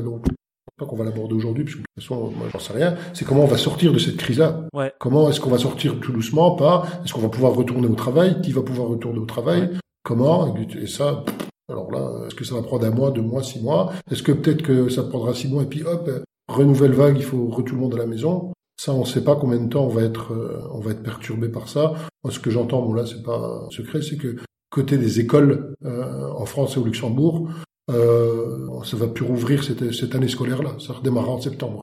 [0.77, 2.97] pas qu'on va l'aborder aujourd'hui, puisque de toute façon, moi, j'en sais rien.
[3.13, 4.65] C'est comment on va sortir de cette crise-là.
[4.73, 4.93] Ouais.
[4.99, 6.87] Comment est-ce qu'on va sortir tout doucement, pas?
[7.05, 8.41] Est-ce qu'on va pouvoir retourner au travail?
[8.41, 9.71] Qui va pouvoir retourner au travail?
[10.03, 10.55] Comment?
[10.57, 11.25] Et ça,
[11.69, 13.93] alors là, est-ce que ça va prendre un mois, deux mois, six mois?
[14.11, 16.11] Est-ce que peut-être que ça prendra six mois et puis hop,
[16.49, 18.53] renouvelle vague, il faut tout le monde à la maison?
[18.77, 21.03] Ça, on ne sait pas combien de temps on va être, euh, on va être
[21.03, 21.95] perturbé par ça.
[22.25, 24.37] Moi, ce que j'entends, bon là, c'est pas secret, c'est que
[24.69, 27.49] côté des écoles euh, en France et au Luxembourg,
[27.91, 30.77] euh, ça va plus rouvrir cette, année scolaire-là.
[30.79, 31.83] Ça redémarre en septembre.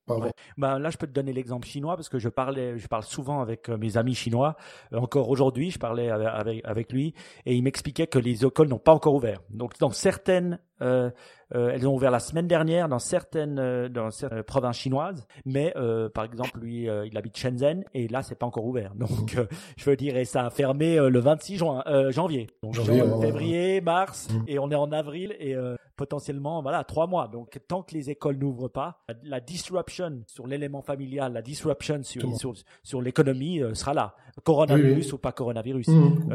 [0.57, 3.41] Bah, là, je peux te donner l'exemple chinois parce que je parlais, je parle souvent
[3.41, 4.55] avec euh, mes amis chinois.
[4.93, 7.13] Euh, encore aujourd'hui, je parlais avec, avec, lui
[7.45, 9.41] et il m'expliquait que les écoles n'ont pas encore ouvert.
[9.49, 11.11] Donc, dans certaines euh,
[11.53, 16.09] elles ont ouvert la semaine dernière dans certaines, euh, dans certaines provinces chinoises, mais euh,
[16.09, 18.93] par exemple lui, il habite Shenzhen et là c'est pas encore ouvert.
[18.95, 19.37] Donc
[19.77, 22.47] je veux dire, et ça a fermé le 26 juin, janvier.
[22.63, 24.43] Donc février, mars mm.
[24.47, 25.55] et on est en avril et
[25.95, 27.27] potentiellement voilà trois mois.
[27.27, 32.37] Donc tant que les écoles n'ouvrent pas, la disruption sur l'élément familial, la disruption sur
[32.37, 34.15] sur, sur l'économie sera là.
[34.43, 35.87] Coronavirus ou pas coronavirus.
[35.87, 36.29] Mm,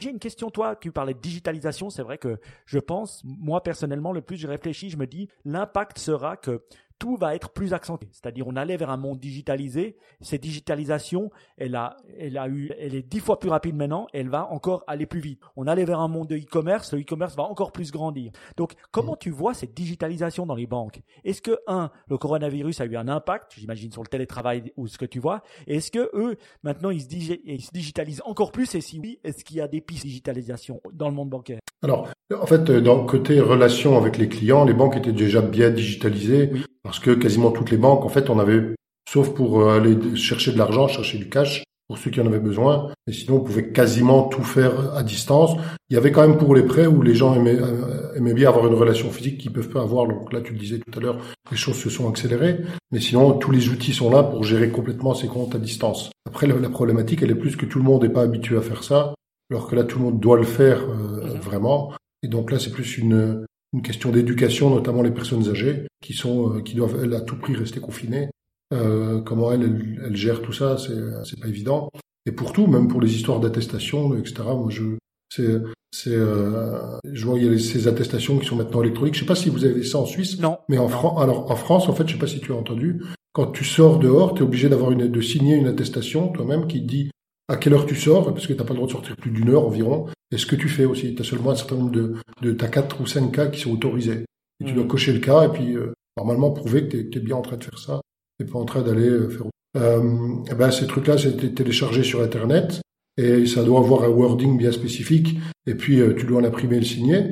[0.00, 4.12] J'ai une question toi, tu parlais de digitalisation, c'est vrai que je pense moi personnellement
[4.12, 6.62] le plus je réfléchis, je me dis, l'impact sera que
[6.98, 8.08] tout va être plus accentué.
[8.12, 9.96] C'est-à-dire, on allait vers un monde digitalisé.
[10.20, 14.06] Cette digitalisation, elle a, elle a eu, elle est dix fois plus rapide maintenant.
[14.12, 15.40] Elle va encore aller plus vite.
[15.56, 16.92] On allait vers un monde de e-commerce.
[16.92, 18.32] Le e-commerce va encore plus grandir.
[18.56, 21.00] Donc, comment tu vois cette digitalisation dans les banques?
[21.24, 24.98] Est-ce que un, le coronavirus a eu un impact, j'imagine, sur le télétravail ou ce
[24.98, 28.74] que tu vois Est-ce que eux, maintenant, ils se, ils se digitalisent encore plus?
[28.74, 31.60] Et si oui, est-ce qu'il y a des pistes de digitalisation dans le monde bancaire?
[31.82, 35.70] Alors, en fait, dans le côté relation avec les clients, les banques étaient déjà bien
[35.70, 36.50] digitalisées.
[36.86, 38.62] Parce que quasiment toutes les banques, en fait, on avait,
[39.10, 42.38] sauf pour euh, aller chercher de l'argent, chercher du cash, pour ceux qui en avaient
[42.38, 45.56] besoin, et sinon on pouvait quasiment tout faire à distance.
[45.90, 48.48] Il y avait quand même pour les prêts où les gens aimaient, euh, aimaient bien
[48.48, 50.06] avoir une relation physique qu'ils peuvent pas avoir.
[50.06, 51.18] Donc là, tu le disais tout à l'heure,
[51.50, 52.60] les choses se sont accélérées.
[52.92, 56.10] Mais sinon, tous les outils sont là pour gérer complètement ces comptes à distance.
[56.26, 58.84] Après, la, problématique, elle est plus que tout le monde n'est pas habitué à faire
[58.84, 59.14] ça,
[59.50, 61.92] alors que là, tout le monde doit le faire euh, vraiment.
[62.22, 66.56] Et donc là, c'est plus une, une question d'éducation, notamment les personnes âgées, qui sont,
[66.56, 68.28] euh, qui doivent elles, à tout prix rester confinées.
[68.72, 71.90] Euh, comment elles, elles, gèrent tout ça, c'est, c'est pas évident.
[72.26, 74.42] Et pour tout, même pour les histoires d'attestation, etc.
[74.44, 74.96] Moi, je,
[75.32, 75.60] c'est,
[75.92, 79.14] c'est, euh, je vois il y a ces attestations qui sont maintenant électroniques.
[79.14, 80.40] Je sais pas si vous avez ça en Suisse.
[80.40, 80.58] Non.
[80.68, 83.02] Mais en France, alors en France, en fait, je sais pas si tu as entendu,
[83.32, 86.80] quand tu sors dehors, tu es obligé d'avoir une, de signer une attestation toi-même qui
[86.80, 87.10] dit
[87.48, 89.30] à quelle heure tu sors, parce que tu n'as pas le droit de sortir plus
[89.30, 91.14] d'une heure environ, et ce que tu fais aussi.
[91.14, 93.72] Tu as seulement un certain nombre de, de t'as quatre ou cinq cas qui sont
[93.72, 94.24] autorisés.
[94.60, 94.88] Et tu dois hmm.
[94.88, 97.64] cocher le cas, et puis euh, normalement prouver que tu es, bien en train de
[97.64, 98.00] faire ça,
[98.40, 102.22] et pas en train d'aller euh, faire euh, et ben, ces trucs-là, c'est téléchargé sur
[102.22, 102.80] Internet,
[103.16, 106.80] et ça doit avoir un wording bien spécifique, et puis euh, tu dois l'imprimer et
[106.80, 107.22] le signer.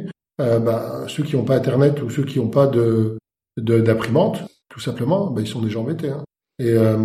[0.41, 3.19] Euh, ben, ceux qui n'ont pas Internet ou ceux qui n'ont pas de
[3.57, 6.11] d'imprimantes, tout simplement, ben, ils sont déjà embêtés.
[6.11, 6.25] Hein.
[6.61, 6.97] Et euh,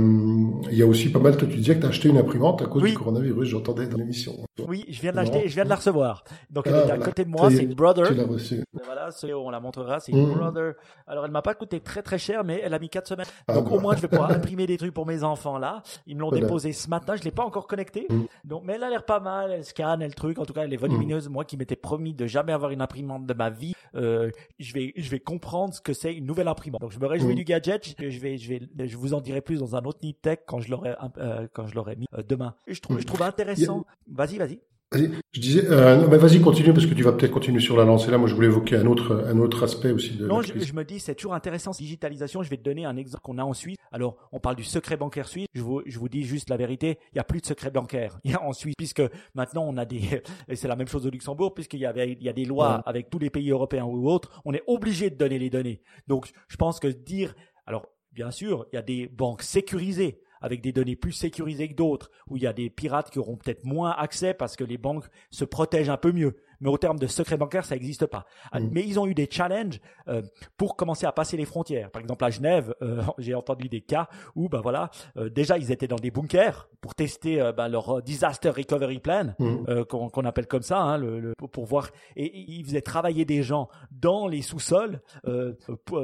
[0.69, 2.61] il y a aussi pas mal, toi tu disais que tu as acheté une imprimante
[2.61, 4.33] à cause du coronavirus, j'entendais dans l'émission.
[4.67, 6.23] Oui, je viens de l'acheter et je viens de la recevoir.
[6.51, 8.09] Donc elle est à côté de moi, c'est une Brother.
[8.09, 8.63] Tu l'as reçue.
[8.85, 10.33] Voilà, on la montrera, c'est une mmh.
[10.35, 10.73] Brother.
[11.07, 13.25] Alors elle m'a pas coûté très très cher, mais elle a mis 4 semaines.
[13.47, 13.81] Ah Donc au bah.
[13.81, 15.81] moins je vais pouvoir imprimer des trucs pour mes enfants là.
[16.05, 18.05] Ils me l'ont déposé ce matin, je l'ai pas encore connecté.
[18.07, 18.25] Mmh.
[18.43, 20.37] Donc mais elle a l'air pas mal, elle scanne, elle truc.
[20.37, 21.27] En tout cas, elle est volumineuse.
[21.27, 24.93] Moi qui m'étais promis de jamais avoir une imprimante de ma vie, euh, je vais
[24.95, 26.81] je vais comprendre ce que c'est une nouvelle imprimante.
[26.81, 27.37] Donc je me réjouis mmh.
[27.37, 27.95] du gadget.
[27.97, 30.59] Je vais je vais je vous en dirai plus dans un autre nid tech quand
[30.59, 32.55] je l'aurai euh, quand je l'aurai mis euh, demain.
[32.67, 33.85] Je trouve je trouve intéressant.
[34.07, 34.59] Vas-y, vas-y.
[34.91, 38.17] Je disais, euh, vas-y, continue parce que tu vas peut-être continuer sur la lancée là.
[38.17, 40.25] Moi, je voulais évoquer un autre, un autre aspect aussi de.
[40.25, 41.71] Non, je, me dis, c'est toujours intéressant.
[41.71, 42.41] Digitalisation.
[42.41, 43.77] Je vais te donner un exemple qu'on a en Suisse.
[43.91, 45.45] Alors, on parle du secret bancaire suisse.
[45.53, 46.97] Je vous, je vous dis juste la vérité.
[47.11, 48.19] Il n'y a plus de secret bancaire.
[48.23, 49.03] Il y a en Suisse puisque
[49.35, 52.23] maintenant on a des, et c'est la même chose au Luxembourg puisqu'il y avait, il
[52.23, 54.41] y a des lois avec tous les pays européens ou autres.
[54.43, 55.81] On est obligé de donner les données.
[56.07, 57.35] Donc, je pense que dire,
[57.67, 61.75] alors, bien sûr, il y a des banques sécurisées avec des données plus sécurisées que
[61.75, 64.77] d'autres, où il y a des pirates qui auront peut-être moins accès parce que les
[64.77, 68.25] banques se protègent un peu mieux mais au terme de secret bancaire, ça n'existe pas.
[68.51, 68.69] Ah, mm.
[68.71, 70.21] Mais ils ont eu des challenges euh,
[70.57, 71.89] pour commencer à passer les frontières.
[71.91, 75.71] Par exemple, à Genève, euh, j'ai entendu des cas où, ben voilà, euh, déjà ils
[75.71, 79.83] étaient dans des bunkers pour tester ben, leur disaster recovery plan, mm.
[79.85, 81.89] qu'on appelle comme ça, hein, le, pour voir.
[82.15, 85.57] Et, ils faisaient travailler des gens dans les sous-sols de,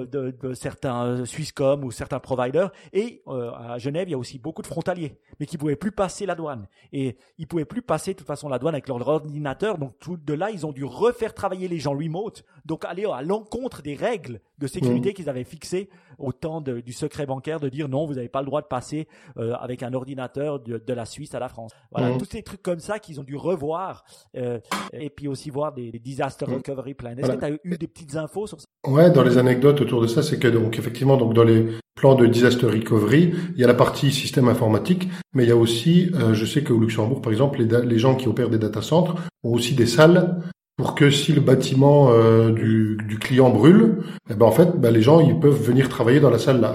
[0.05, 2.71] de, certains Swisscom ou certains providers.
[2.91, 6.25] Et à Genève, il y a aussi beaucoup de frontaliers, mais qui pouvaient plus passer
[6.25, 6.67] la douane.
[6.91, 9.77] Et ils pouvaient plus passer de toute façon la douane avec leur ordinateur.
[9.77, 13.21] Donc tout de là ils ont dû refaire travailler les gens remote, donc aller à
[13.21, 15.13] l'encontre des règles de sécurité mm.
[15.13, 18.45] qu'ils avaient fixées au temps du secret bancaire, de dire non, vous n'avez pas le
[18.45, 21.71] droit de passer euh, avec un ordinateur de, la Suisse à la France.
[21.91, 22.17] Voilà, mm.
[22.17, 24.05] tous ces trucs comme ça qu'ils ont dû revoir,
[24.37, 24.59] euh,
[24.93, 26.53] et puis aussi voir des, disaster mm.
[26.53, 27.15] recovery plans.
[27.17, 28.65] Est-ce que tu as eu des petites infos sur ça?
[28.87, 32.15] Ouais, dans les anecdotes autour de ça, c'est que donc effectivement, donc dans les plans
[32.15, 36.11] de disaster recovery, il y a la partie système informatique, mais il y a aussi,
[36.13, 39.15] euh, je sais qu'au Luxembourg, par exemple, les, les gens qui opèrent des data centers
[39.43, 40.41] ont aussi des salles
[40.77, 44.91] pour que si le bâtiment euh, du, du, client brûle, eh ben en fait, ben
[44.91, 46.73] les gens ils peuvent venir travailler dans la salle là.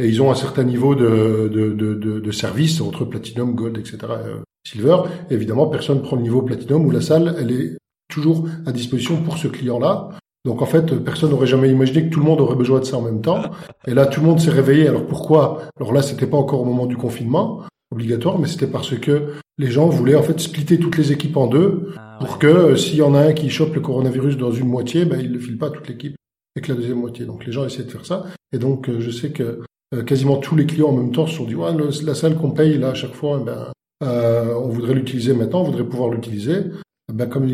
[0.00, 3.98] Et ils ont un certain niveau de, de, de, de, service entre platinum, gold, etc.
[4.10, 4.98] Euh, silver.
[5.30, 9.38] évidemment, personne prend le niveau platinum où la salle elle est toujours à disposition pour
[9.38, 10.10] ce client-là.
[10.44, 12.96] Donc en fait, personne n'aurait jamais imaginé que tout le monde aurait besoin de ça
[12.96, 13.42] en même temps.
[13.86, 14.88] Et là, tout le monde s'est réveillé.
[14.88, 15.62] Alors pourquoi?
[15.78, 19.70] Alors là, c'était pas encore au moment du confinement obligatoire, mais c'était parce que les
[19.70, 22.96] gens voulaient en fait splitter toutes les équipes en deux ah, pour que euh, s'il
[22.96, 25.58] y en a un qui chope le coronavirus dans une moitié, ben il ne file
[25.58, 26.16] pas à toute l'équipe
[26.56, 27.24] avec la deuxième moitié.
[27.24, 28.26] Donc les gens essaient de faire ça.
[28.52, 29.62] Et donc euh, je sais que
[29.94, 31.70] euh, quasiment tous les clients en même temps se sont dit ouais,
[32.02, 35.84] la salle qu'on paye là à chaque fois, ben on voudrait l'utiliser maintenant, on voudrait
[35.84, 36.64] pouvoir l'utiliser.
[37.12, 37.48] Ben, comme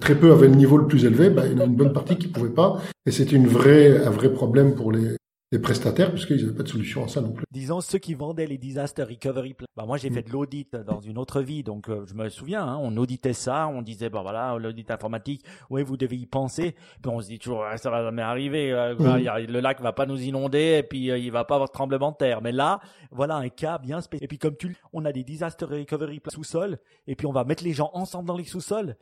[0.00, 1.92] très peu avaient le niveau le plus élevé, ben, il y en a une bonne
[1.92, 5.16] partie qui pouvaient pas, et c'était une vraie, un vrai problème pour les,
[5.52, 7.44] les prestataires puisqu'ils n'avaient pas de solution à ça non plus.
[7.52, 9.68] Disons ceux qui vendaient les disaster recovery plans.
[9.76, 12.64] Bah moi j'ai fait de l'audit dans une autre vie donc euh, je me souviens
[12.64, 16.74] hein, on auditait ça, on disait bah voilà l'audit informatique, oui vous devez y penser.
[17.00, 19.46] Puis on se dit toujours ça va jamais arriver, euh, mm.
[19.48, 22.10] le lac va pas nous inonder et puis euh, il va pas avoir de tremblement
[22.10, 22.42] de terre.
[22.42, 22.80] Mais là
[23.12, 24.24] voilà un cas bien spécifique.
[24.24, 27.44] Et puis comme tu on a des disaster recovery plans sous-sol et puis on va
[27.44, 28.96] mettre les gens ensemble dans les sous-sols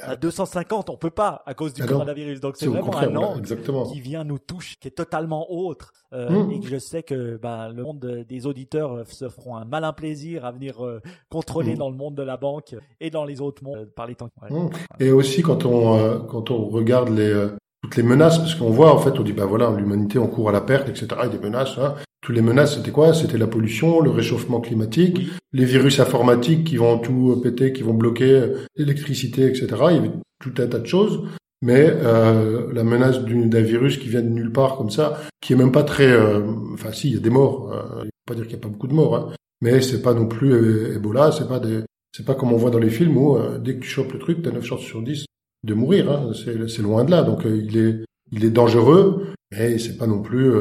[0.00, 2.40] à 250 on peut pas à cause du ah coronavirus.
[2.40, 3.56] Donc c'est vraiment un angle
[3.92, 5.81] qui vient nous toucher qui est totalement autre
[6.12, 6.52] euh, mmh.
[6.52, 9.92] et que je sais que bah, le monde des auditeurs euh, se feront un malin
[9.92, 11.78] plaisir à venir euh, contrôler mmh.
[11.78, 14.28] dans le monde de la banque et dans les autres mondes par les temps.
[14.50, 14.68] Mmh.
[15.00, 17.48] Et aussi quand on quand on regarde les
[17.82, 20.48] toutes les menaces, parce qu'on voit en fait, on dit bah voilà, l'humanité en court
[20.48, 21.08] à la perte, etc.
[21.24, 21.78] Et des menaces.
[21.78, 21.94] Hein.
[22.20, 23.12] Toutes les menaces, c'était quoi?
[23.14, 27.94] C'était la pollution, le réchauffement climatique, les virus informatiques qui vont tout péter, qui vont
[27.94, 29.66] bloquer l'électricité, etc.
[29.90, 31.24] Il y avait tout un tas de choses
[31.62, 35.56] mais euh, la menace d'un virus qui vient de nulle part comme ça, qui est
[35.56, 36.40] même pas très, euh,
[36.74, 37.72] enfin si, il y a des morts.
[37.72, 40.26] Euh, pas dire qu'il y a pas beaucoup de morts, hein, mais c'est pas non
[40.26, 41.82] plus Ebola, c'est pas des,
[42.14, 44.18] c'est pas comme on voit dans les films où euh, dès que tu chopes le
[44.18, 45.24] truc, t'as 9 chances sur 10
[45.64, 46.10] de mourir.
[46.10, 50.20] Hein, c'est loin de là, donc il est, il est dangereux, mais c'est pas non
[50.20, 50.52] plus,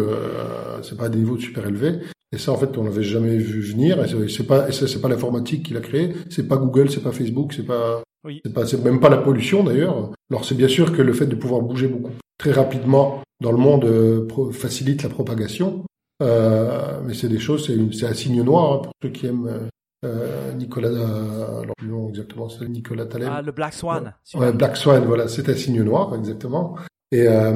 [0.83, 1.99] c'est pas à des niveaux super élevés.
[2.33, 4.03] Et ça, en fait, on l'avait jamais vu venir.
[4.03, 6.13] Et c'est pas, c'est pas l'informatique qui l'a créé.
[6.29, 8.41] C'est pas Google, c'est pas Facebook, c'est pas, oui.
[8.45, 10.11] C'est pas, c'est même pas la pollution d'ailleurs.
[10.29, 13.57] Alors c'est bien sûr que le fait de pouvoir bouger beaucoup très rapidement dans le
[13.57, 15.85] monde euh, facilite la propagation,
[16.21, 19.69] euh, mais c'est des choses, c'est, c'est un signe noir hein, pour ceux qui aiment
[20.05, 23.29] euh, Nicolas, alors plus long exactement, c'est Nicolas Taleb.
[23.31, 24.13] Ah, le Black Swan.
[24.35, 26.75] Ouais, Black Swan, voilà, c'est un signe noir exactement.
[27.11, 27.53] Et, euh,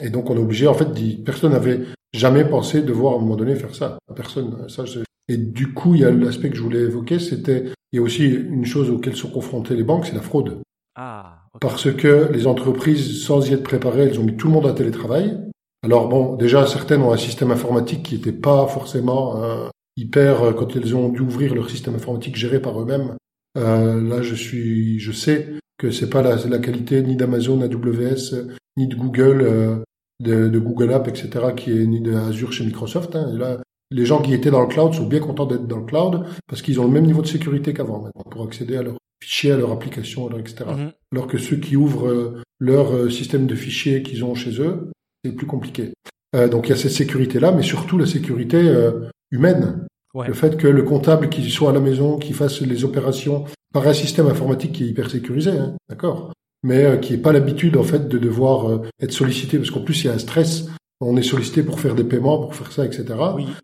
[0.00, 0.88] et donc on est obligé, en fait,
[1.24, 1.80] personne n'avait
[2.12, 3.98] jamais pensé devoir à un moment donné faire ça.
[4.14, 4.68] Personne.
[4.68, 4.84] Ça,
[5.28, 8.02] et du coup, il y a l'aspect que je voulais évoquer, c'était il y a
[8.02, 10.62] aussi une chose auquel sont confrontées les banques, c'est la fraude.
[10.94, 14.66] Ah, Parce que les entreprises, sans y être préparées, elles ont mis tout le monde
[14.66, 15.38] à télétravail.
[15.84, 20.52] Alors bon, déjà certaines ont un système informatique qui n'était pas forcément euh, hyper euh,
[20.52, 23.16] quand elles ont dû ouvrir leur système informatique géré par eux-mêmes.
[23.58, 25.48] Euh, là, je suis, je sais
[25.78, 29.82] que c'est pas la, la qualité ni d'Amazon, AWS, ni de Google,
[30.20, 33.16] de, de, Google App, etc., qui est ni de Azure chez Microsoft.
[33.16, 33.30] Hein.
[33.34, 33.58] Et là,
[33.92, 36.62] les gens qui étaient dans le cloud sont bien contents d'être dans le cloud parce
[36.62, 39.56] qu'ils ont le même niveau de sécurité qu'avant maintenant pour accéder à leurs fichiers, à
[39.56, 40.64] leur application, etc.
[40.66, 40.92] Mm-hmm.
[41.12, 44.90] Alors que ceux qui ouvrent leur système de fichiers qu'ils ont chez eux,
[45.24, 45.92] c'est plus compliqué.
[46.34, 49.86] Euh, donc il y a cette sécurité-là, mais surtout la sécurité euh, humaine.
[50.14, 53.88] Le fait que le comptable qui soit à la maison, qui fasse les opérations par
[53.88, 57.78] un système informatique qui est hyper sécurisé, hein, d'accord, mais euh, qui n'ait pas l'habitude
[57.78, 60.68] en fait de devoir euh, être sollicité, parce qu'en plus il y a un stress.
[61.04, 63.06] On est sollicité pour faire des paiements, pour faire ça, etc.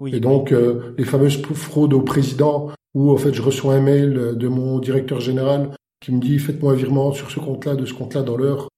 [0.07, 0.53] et donc
[0.97, 5.21] les fameuses fraudes au président, où en fait je reçois un mail de mon directeur
[5.21, 5.71] général
[6.01, 8.69] qui me dit faites-moi un virement sur ce compte-là, de ce compte-là dans l'heure,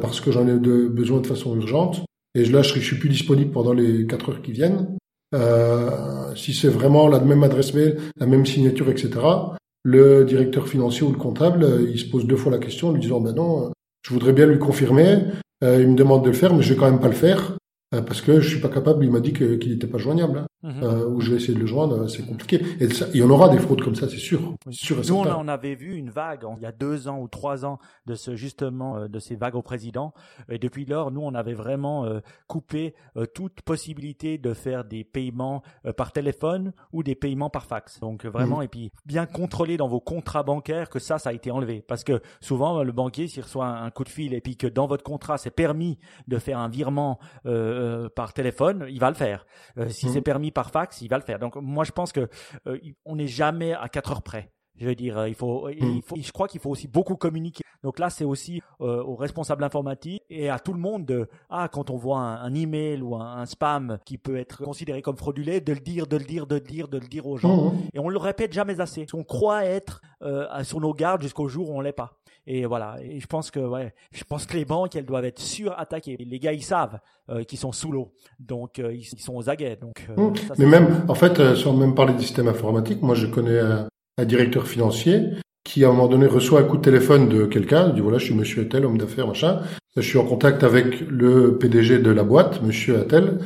[0.00, 2.04] parce que j'en ai de, besoin de façon urgente
[2.34, 4.96] et là je, je suis plus disponible pendant les quatre heures qui viennent.
[5.34, 9.10] Euh, si c'est vraiment la même adresse mail, la même signature, etc.,
[9.84, 13.00] le directeur financier ou le comptable, il se pose deux fois la question en lui
[13.00, 13.70] disant ben non,
[14.02, 15.18] je voudrais bien lui confirmer,
[15.64, 17.56] euh, il me demande de le faire, mais je vais quand même pas le faire.
[17.94, 19.04] Euh, parce que je suis pas capable.
[19.04, 20.46] Il m'a dit qu'il n'était pas joignable.
[20.62, 20.82] Mhm.
[20.82, 22.62] euh, ou je vais essayer de le joindre, c'est compliqué.
[22.80, 24.54] Et ça, il y en aura des fraudes comme ça, c'est sûr.
[24.70, 27.64] sûr Nous, on, on, avait vu une vague il y a deux ans ou trois
[27.64, 30.12] ans de ce justement euh, de ces vagues au président.
[30.48, 32.94] Et depuis lors, nous, on avait vraiment euh, coupé
[33.34, 35.62] toute possibilité de faire des paiements
[35.96, 38.00] par téléphone ou des paiements par fax.
[38.00, 38.64] Donc vraiment, mhm.
[38.64, 41.84] et puis bien contrôler dans vos contrats bancaires que ça, ça a été enlevé.
[41.86, 44.86] Parce que souvent, le banquier, s'il reçoit un coup de fil et puis que dans
[44.86, 45.98] votre contrat, c'est permis
[46.28, 49.46] de faire un virement euh, par téléphone, il va le faire.
[49.78, 50.10] Euh, si mmh.
[50.10, 51.38] c'est permis par fax, il va le faire.
[51.38, 52.28] Donc moi je pense que
[52.66, 54.52] euh, on n'est jamais à 4 heures près.
[54.80, 56.02] Je veux dire, il faut, il mmh.
[56.02, 57.62] faut je crois qu'il faut aussi beaucoup communiquer.
[57.82, 61.90] Donc là, c'est aussi aux responsables informatiques et à tout le monde de ah quand
[61.90, 65.80] on voit un, email ou un, spam qui peut être considéré comme fraudulé, de le
[65.80, 67.72] dire, de le dire, de le dire, de le dire aux gens.
[67.72, 67.78] Mmh.
[67.94, 69.06] Et on le répète jamais assez.
[69.14, 70.02] On croit être
[70.62, 72.20] sur nos gardes jusqu'au jour où on l'est pas.
[72.46, 72.96] Et voilà.
[73.02, 76.16] Et je pense que ouais, je pense que les banques elles doivent être surattaquées.
[76.18, 79.76] Les gars ils savent euh, qu'ils sont sous l'eau, donc euh, ils, sont aux aguets.
[79.76, 80.06] Donc.
[80.10, 80.34] Euh, mmh.
[80.58, 83.60] Mais même en fait, sans même parler des systèmes informatiques, moi je connais
[84.18, 85.22] un, directeur financier
[85.64, 88.18] qui à un moment donné reçoit un coup de téléphone de quelqu'un, il dit voilà
[88.18, 89.60] je suis Monsieur Attel, homme d'affaires machin,
[89.96, 93.38] je suis en contact avec le PDG de la boîte, Monsieur Attel,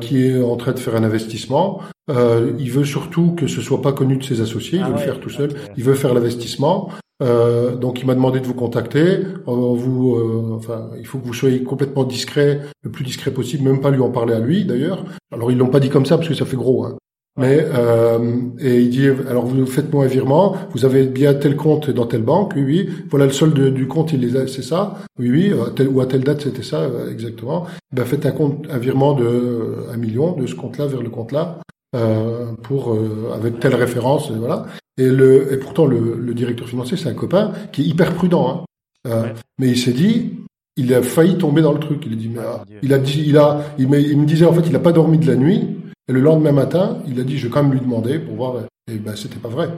[0.00, 1.80] qui est en train de faire un investissement.
[2.08, 4.98] il veut surtout que ce soit pas connu de ses associés, il ah veut le
[4.98, 5.50] faire tout seul.
[5.76, 6.90] Il veut faire l'investissement.
[7.20, 9.20] Euh, donc il m'a demandé de vous contacter.
[9.46, 13.80] vous, euh, enfin, il faut que vous soyez complètement discret, le plus discret possible, même
[13.80, 15.04] pas lui en parler à lui d'ailleurs.
[15.32, 16.84] Alors ils l'ont pas dit comme ça parce que ça fait gros.
[16.84, 16.96] Hein.
[17.38, 18.18] Mais euh,
[18.58, 22.22] et il dit alors vous faites-moi un virement, vous avez bien tel compte dans telle
[22.22, 25.82] banque, oui oui, voilà le solde du compte, il les c'est ça, oui oui, à
[25.84, 27.66] ou à telle date c'était ça exactement.
[27.92, 31.32] Ben faites un compte, un virement de un million de ce compte-là vers le compte
[31.32, 31.58] là.
[31.96, 32.98] Euh, pour
[33.32, 34.66] avec telle référence, voilà.
[34.98, 38.48] Et, le, et pourtant, le, le directeur financier, c'est un copain qui est hyper prudent.
[38.48, 38.64] Hein.
[39.06, 40.32] Euh, Mais il s'est dit,
[40.76, 42.02] il a failli tomber dans le truc.
[42.06, 44.62] Il a dit, mais, ah, il a dit, il a, il, me, disait en fait,
[44.66, 45.77] il n'a pas dormi de la nuit.
[46.08, 48.62] Et le lendemain matin, il a dit, je vais quand même lui demander pour voir.
[48.90, 49.68] Et ben, c'était pas vrai.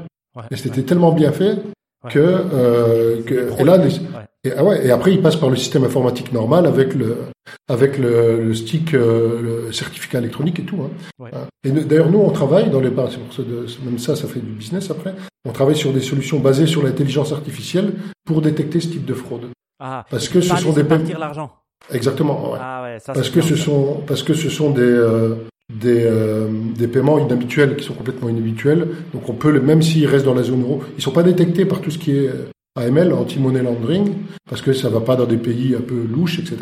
[0.50, 1.58] et c'était tellement bien fait
[2.08, 3.78] que, euh, que et là,
[4.42, 7.18] et, ah ouais, et après il passe par le système informatique normal avec le
[7.68, 10.78] avec le, le stick, euh, le certificat électronique et tout.
[10.82, 11.24] Hein.
[11.34, 11.46] hein.
[11.62, 15.14] Et d'ailleurs nous on travaille dans les même ça ça fait du business après.
[15.44, 17.92] On travaille sur des solutions basées sur l'intelligence artificielle
[18.24, 19.48] pour détecter ce type de fraude.
[19.78, 21.50] Ah, parce que ce sont des partir l'argent.
[21.92, 22.52] Exactement.
[22.52, 22.58] Ouais.
[22.60, 25.34] Ah ouais, ça, parce que ce sont parce que ce sont des euh,
[25.70, 28.88] des, euh, des paiements inhabituels qui sont complètement inhabituels.
[29.12, 31.80] Donc on peut, même s'ils restent dans la zone euro, ils sont pas détectés par
[31.80, 34.14] tout ce qui est euh, AML, anti-money laundering,
[34.48, 36.58] parce que ça va pas dans des pays un peu louches, etc.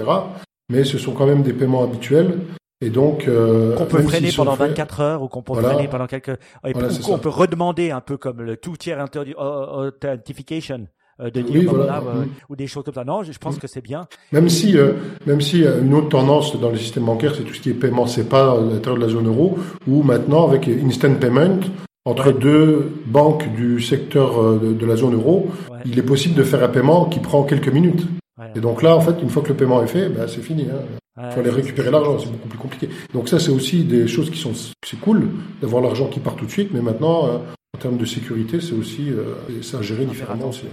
[0.71, 2.39] Mais ce sont quand même des paiements habituels.
[2.81, 6.39] Et donc, euh, qu'on peut freiner pendant 24 heures ou qu'on peut freiner pendant quelques,
[6.65, 8.97] et ou qu'on peut redemander un peu comme le two-tier
[9.37, 10.87] authentification euh,
[11.19, 13.05] de dire euh, ou des choses comme ça.
[13.05, 13.61] Non, je pense mm.
[13.61, 14.07] que c'est bien.
[14.33, 14.93] Même si, euh,
[15.27, 18.07] même si une autre tendance dans le système bancaire, c'est tout ce qui est paiement
[18.29, 21.61] pas à l'intérieur de la zone euro, où maintenant avec instant payment
[22.05, 25.51] entre deux banques du secteur de, la zone euro,
[25.85, 28.07] il est possible de faire un paiement qui prend quelques minutes.
[28.55, 30.65] Et donc là, en fait, une fois que le paiement est fait, ben, c'est fini.
[30.65, 31.31] Il hein.
[31.31, 32.89] faut aller récupérer l'argent, c'est beaucoup plus compliqué.
[33.13, 35.29] Donc ça, c'est aussi des choses qui sont, c'est cool
[35.61, 37.43] d'avoir l'argent qui part tout de suite, mais maintenant,
[37.75, 40.65] en termes de sécurité, c'est aussi, euh, ça à gérer différemment aussi.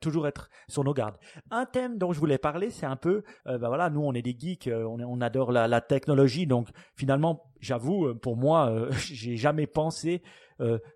[0.00, 1.16] Toujours être sur nos gardes.
[1.50, 4.22] Un thème dont je voulais parler, c'est un peu, euh, bah voilà, nous on est
[4.22, 8.88] des geeks, euh, on, on adore la, la, technologie, donc finalement, j'avoue, euh, pour moi,
[8.90, 10.22] j'ai jamais pensé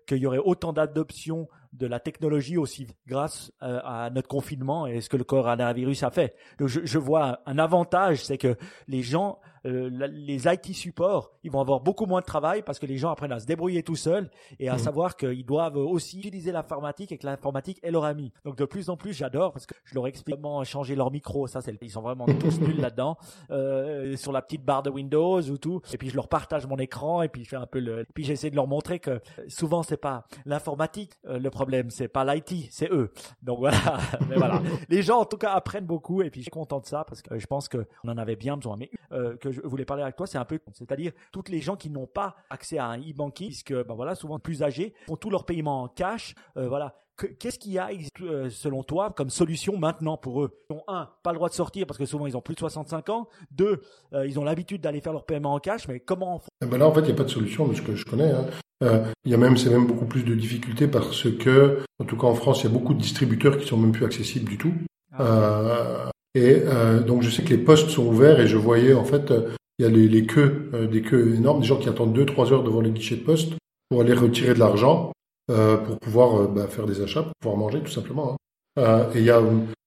[0.05, 5.09] qu'il y aurait autant d'adoption de la technologie aussi grâce à notre confinement et ce
[5.09, 6.35] que le coronavirus a fait.
[6.59, 8.55] Donc je, je vois un avantage, c'est que
[8.87, 12.85] les gens euh, les IT supports, ils vont avoir beaucoup moins de travail parce que
[12.85, 14.79] les gens apprennent à se débrouiller tout seuls et à mmh.
[14.79, 18.31] savoir qu'ils doivent aussi utiliser l'informatique et que l'informatique est leur ami.
[18.43, 21.47] Donc de plus en plus, j'adore parce que je leur explique comment changer leur micro.
[21.47, 23.17] Ça, c'est ils sont vraiment tous nuls là-dedans
[23.51, 25.81] euh, sur la petite barre de Windows ou tout.
[25.93, 28.01] Et puis je leur partage mon écran et puis je fais un peu le.
[28.01, 32.07] Et puis j'essaie de leur montrer que souvent c'est pas l'informatique euh, le problème, c'est
[32.07, 33.11] pas l'IT, c'est eux.
[33.41, 33.77] Donc voilà.
[34.29, 34.61] Mais voilà.
[34.89, 37.21] Les gens en tout cas apprennent beaucoup et puis je suis content de ça parce
[37.21, 38.75] que je pense que on en avait bien besoin.
[38.77, 41.75] Mais euh, que je voulais parler avec toi, c'est un peu, c'est-à-dire toutes les gens
[41.75, 45.29] qui n'ont pas accès à un e-banking, puisque ben voilà, souvent plus âgés, font tous
[45.29, 46.35] leurs paiements en cash.
[46.57, 46.95] Euh, voilà,
[47.39, 47.89] Qu'est-ce qu'il y a,
[48.21, 50.59] euh, selon toi, comme solution maintenant pour eux?
[50.69, 52.59] Ils ont un, pas le droit de sortir parce que souvent ils ont plus de
[52.59, 53.29] 65 ans.
[53.51, 53.81] Deux,
[54.13, 56.87] euh, ils ont l'habitude d'aller faire leur paiement en cash, mais comment eh ben Là,
[56.87, 58.31] en fait, il n'y a pas de solution de ce que je connais.
[58.31, 58.45] Hein.
[58.83, 62.17] Euh, il y a même, c'est même beaucoup plus de difficultés parce que, en tout
[62.17, 64.57] cas en France, il y a beaucoup de distributeurs qui sont même plus accessibles du
[64.57, 64.73] tout.
[65.17, 66.61] Ah, et
[67.07, 69.33] donc, je sais que les postes sont ouverts et je voyais en fait,
[69.79, 72.63] il y a les, les queues, des queues énormes, des gens qui attendent 2-3 heures
[72.63, 73.53] devant les guichets de poste
[73.89, 75.11] pour aller retirer de l'argent.
[75.51, 78.31] Euh, pour pouvoir euh, bah, faire des achats, pour pouvoir manger tout simplement.
[78.31, 78.35] Hein.
[78.79, 79.39] Euh, et il y a,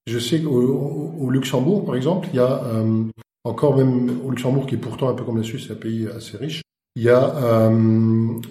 [0.06, 2.62] je sais qu'au au Luxembourg, par exemple, il y a
[3.44, 6.36] encore même au Luxembourg, qui est pourtant un peu comme la Suisse, un pays assez
[6.36, 6.62] riche,
[6.94, 7.70] il y a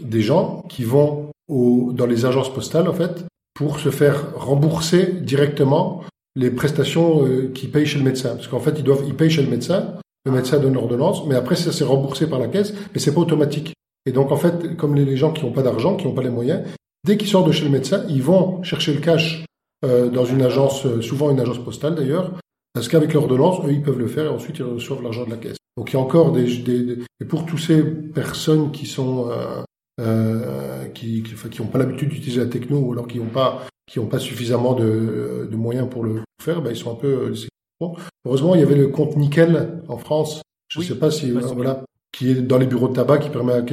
[0.02, 5.14] des gens qui vont au, dans les agences postales, en fait, pour se faire rembourser
[5.14, 6.04] directement
[6.38, 8.36] les prestations euh, qu'ils payent chez le médecin.
[8.36, 11.36] Parce qu'en fait, ils doivent, ils payent chez le médecin, le médecin donne l'ordonnance, mais
[11.36, 13.74] après, ça c'est remboursé par la caisse, mais c'est pas automatique.
[14.06, 16.24] Et donc, en fait, comme les, les gens qui n'ont pas d'argent, qui n'ont pas
[16.24, 16.64] les moyens,
[17.08, 19.46] Dès qu'ils sortent de chez le médecin, ils vont chercher le cash
[19.86, 22.34] euh, dans une agence, euh, souvent une agence postale d'ailleurs,
[22.74, 25.38] parce qu'avec l'ordonnance, eux, ils peuvent le faire et ensuite ils reçoivent l'argent de la
[25.38, 25.56] caisse.
[25.78, 29.64] Donc il y a encore des, des, et pour toutes ces personnes qui sont euh,
[30.02, 34.00] euh qui qui, qui pas l'habitude d'utiliser la techno ou alors qui n'ont pas qui
[34.00, 37.34] ont pas suffisamment de, de moyens pour le faire, ben, ils sont un peu
[37.80, 37.96] bon.
[38.26, 40.42] Heureusement, il y avait le compte Nickel en France.
[40.68, 43.54] Je ne sais pas si voilà qui est dans les bureaux de tabac qui permet
[43.54, 43.64] à,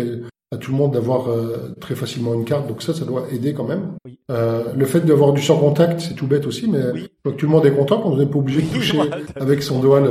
[0.55, 2.67] à tout le monde d'avoir euh, très facilement une carte.
[2.69, 3.93] Donc ça, ça doit aider quand même.
[4.31, 6.81] Euh, le fait d'avoir du sans contact, c'est tout bête aussi, mais
[7.25, 9.01] que tout le monde est content quand on n'est pas obligé de toucher
[9.37, 10.03] avec son doigt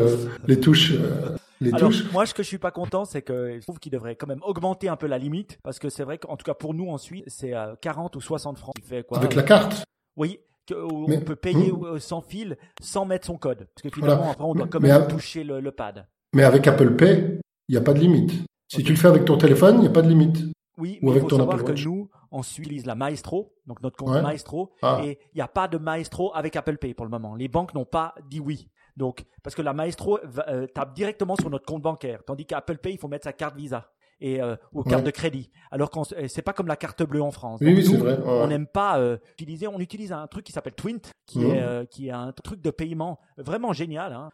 [0.48, 0.94] les touches.
[0.94, 1.33] Euh,
[1.64, 2.12] les touches.
[2.12, 4.42] Moi, ce que je suis pas content, c'est que je trouve qu'il devrait quand même
[4.44, 6.98] augmenter un peu la limite, parce que c'est vrai qu'en tout cas pour nous en
[6.98, 8.74] Suisse, c'est 40 ou 60 francs.
[8.84, 9.84] Fait quoi, avec la carte.
[10.16, 10.40] Oui,
[10.72, 14.68] on peut payer sans fil, sans mettre son code, parce que finalement après on doit
[14.68, 16.06] quand même toucher le, le pad.
[16.34, 18.32] Mais avec Apple Pay, il n'y a pas de limite.
[18.68, 20.38] Si tu le fais avec ton téléphone, il n'y a pas de limite.
[20.78, 24.74] Oui, mais il faut savoir que nous, on utilise la Maestro, donc notre compte Maestro,
[24.82, 25.02] ah.
[25.04, 27.36] et il n'y a pas de Maestro avec Apple Pay pour le moment.
[27.36, 28.68] Les banques n'ont pas dit oui.
[28.98, 32.94] Donc, parce que la Maestro euh, tape directement sur notre compte bancaire, tandis qu'Apple Pay,
[32.94, 33.90] il faut mettre sa carte Visa
[34.24, 35.52] et euh, aux cartes de crédit.
[35.70, 37.60] Alors qu'on euh, c'est pas comme la carte bleue en France.
[37.62, 38.18] oui, c'est vrai.
[38.26, 39.68] On n'aime pas euh, utiliser.
[39.68, 42.72] On utilise un truc qui s'appelle Twint, qui est euh, qui est un truc de
[42.72, 44.14] paiement vraiment génial.
[44.14, 44.32] Hein,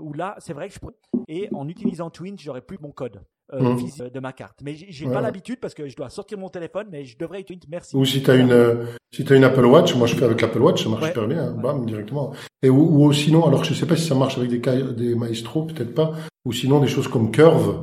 [0.00, 0.80] où là, c'est vrai que je
[1.28, 3.22] et en utilisant Twint, j'aurais plus mon code.
[3.54, 4.10] Euh, mmh.
[4.12, 4.58] de ma carte.
[4.62, 7.60] Mais j'ai pas l'habitude parce que je dois sortir mon téléphone, mais je devrais Twint.
[7.70, 7.96] Merci.
[7.96, 10.60] Ou si tu as une si as une Apple Watch, moi je fais avec l'Apple
[10.60, 12.34] Watch, ça marche super bien, bam directement.
[12.62, 14.58] Et ou, ou, sinon, alors je sais pas si ça marche avec des
[14.92, 16.12] des Maestro, peut-être pas.
[16.44, 17.82] Ou sinon des choses comme Curve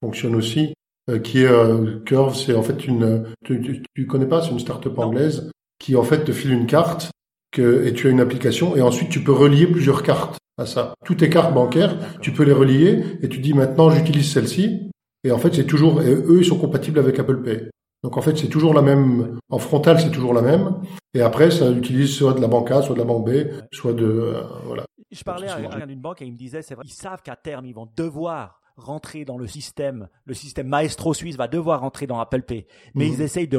[0.00, 0.72] fonctionnent aussi.
[1.10, 4.60] Euh, qui est euh, Curve, c'est en fait une, tu, tu, connais pas, c'est une
[4.60, 5.50] start-up anglaise
[5.80, 7.10] qui en fait te file une carte
[7.50, 10.94] que, et tu as une application et ensuite tu peux relier plusieurs cartes à ça.
[11.04, 14.91] Toutes tes cartes bancaires, tu peux les relier et tu dis maintenant j'utilise celle-ci
[15.24, 17.70] et en fait c'est toujours, et eux ils sont compatibles avec Apple Pay.
[18.02, 20.76] Donc en fait c'est toujours la même, en frontal c'est toujours la même
[21.14, 23.92] et après ça utilise soit de la banque A, soit de la banque B, soit
[23.92, 24.84] de, euh, voilà.
[25.10, 27.36] Je parlais à, à une banque et il me disait c'est vrai, ils savent qu'à
[27.36, 32.06] terme ils vont devoir rentrer dans le système, le système Maestro suisse va devoir rentrer
[32.06, 33.12] dans Apple Pay, mais mhm.
[33.12, 33.58] ils essayent de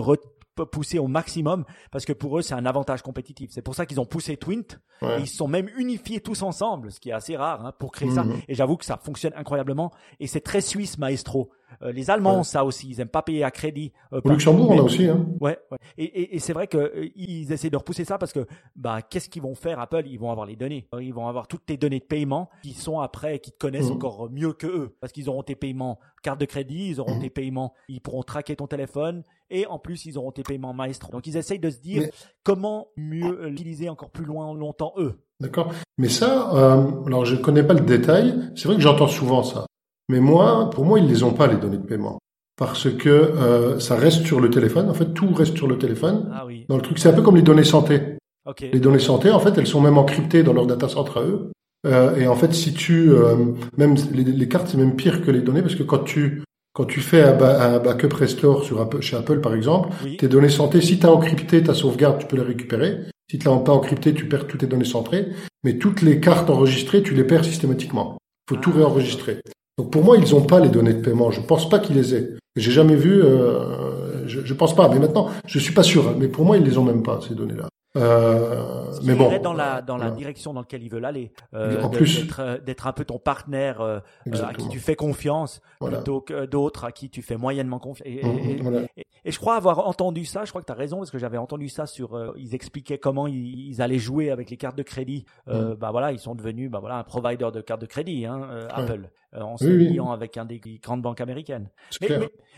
[0.72, 3.49] pousser au maximum parce que pour eux c'est un avantage compétitif.
[3.51, 6.91] C'est pour ça qu'ils ont poussé Twint et ils se sont même unifiés tous ensemble,
[6.91, 8.24] ce qui est assez rare hein, pour créer ça.
[8.24, 8.41] Mhm.
[8.47, 11.51] Et j'avoue que ça fonctionne incroyablement et c'est très suisse Maestro.
[11.82, 13.91] Euh, les Allemands ça aussi, ils aiment pas payer à crédit.
[14.13, 15.07] Euh, Au Luxembourg, on a aussi.
[15.07, 15.26] Hein.
[15.39, 15.78] Ouais, ouais.
[15.97, 18.45] Et, et, et c'est vrai que euh, ils essaient de repousser ça parce que
[18.76, 20.03] bah qu'est-ce qu'ils vont faire Apple?
[20.05, 22.99] Ils vont avoir les données, ils vont avoir toutes tes données de paiement qui sont
[22.99, 23.93] après, qui te connaissent mmh.
[23.93, 27.21] encore mieux que eux parce qu'ils auront tes paiements carte de crédit, ils auront mmh.
[27.21, 31.11] tes paiements, ils pourront traquer ton téléphone et en plus ils auront tes paiements maestro.
[31.11, 32.03] Donc ils essayent de se dire
[32.43, 35.19] comment mieux l'utiliser encore plus loin longtemps eux.
[35.39, 35.74] D'accord.
[35.97, 38.51] Mais ça, euh, alors je connais pas le détail.
[38.55, 39.65] C'est vrai que j'entends souvent ça.
[40.10, 42.20] Mais moi, pour moi, ils les ont pas les données de paiement
[42.58, 44.89] parce que euh, ça reste sur le téléphone.
[44.89, 46.30] En fait, tout reste sur le téléphone.
[46.34, 46.66] Ah oui.
[46.70, 48.18] Dans le truc, c'est un peu comme les données santé.
[48.45, 48.72] Okay.
[48.74, 51.51] Les données santé, en fait, elles sont même encryptées dans leur data center à eux.
[51.86, 53.36] Euh, et en fait, si tu euh,
[53.78, 56.43] même les, les cartes, c'est même pire que les données parce que quand tu
[56.74, 60.49] quand tu fais un, un backup restore sur Apple, chez Apple par exemple, tes données
[60.49, 62.99] santé, si tu as encrypté ta sauvegarde, tu peux les récupérer.
[63.30, 65.28] Si tu l'as pas encrypté, tu perds toutes tes données santé.
[65.64, 68.18] Mais toutes les cartes enregistrées, tu les perds systématiquement.
[68.47, 68.78] Il faut tout ah.
[68.78, 69.41] réenregistrer.
[69.78, 71.32] Donc pour moi, ils n'ont pas les données de paiement.
[71.32, 72.30] Je pense pas qu'ils les aient.
[72.55, 73.24] J'ai jamais vu.
[73.24, 74.88] Euh, je, je pense pas.
[74.89, 76.07] Mais maintenant, je suis pas sûr.
[76.07, 76.15] Hein.
[76.19, 77.67] Mais pour moi, ils les ont même pas ces données-là.
[77.95, 81.31] Euh, mais bon, dans la dans la direction dans laquelle ils veulent aller.
[81.53, 83.99] Euh, en plus, euh, d'être un peu ton partenaire euh,
[84.41, 88.07] à qui tu fais confiance plutôt que d'autres à qui tu fais moyennement confiance.
[88.07, 88.87] Et, mmh,
[89.25, 90.43] et, je crois avoir entendu ça.
[90.43, 92.33] Je crois que tu as raison parce que j'avais entendu ça sur.
[92.35, 95.25] ils expliquaient comment ils, allaient jouer avec les cartes de crédit.
[95.47, 95.75] Mmh.
[95.75, 99.09] Bah voilà, ils sont devenus bah voilà un provider de cartes de crédit, hein, Apple,
[99.33, 101.69] en se liant avec un des grandes banques américaines.
[102.01, 102.09] Mais,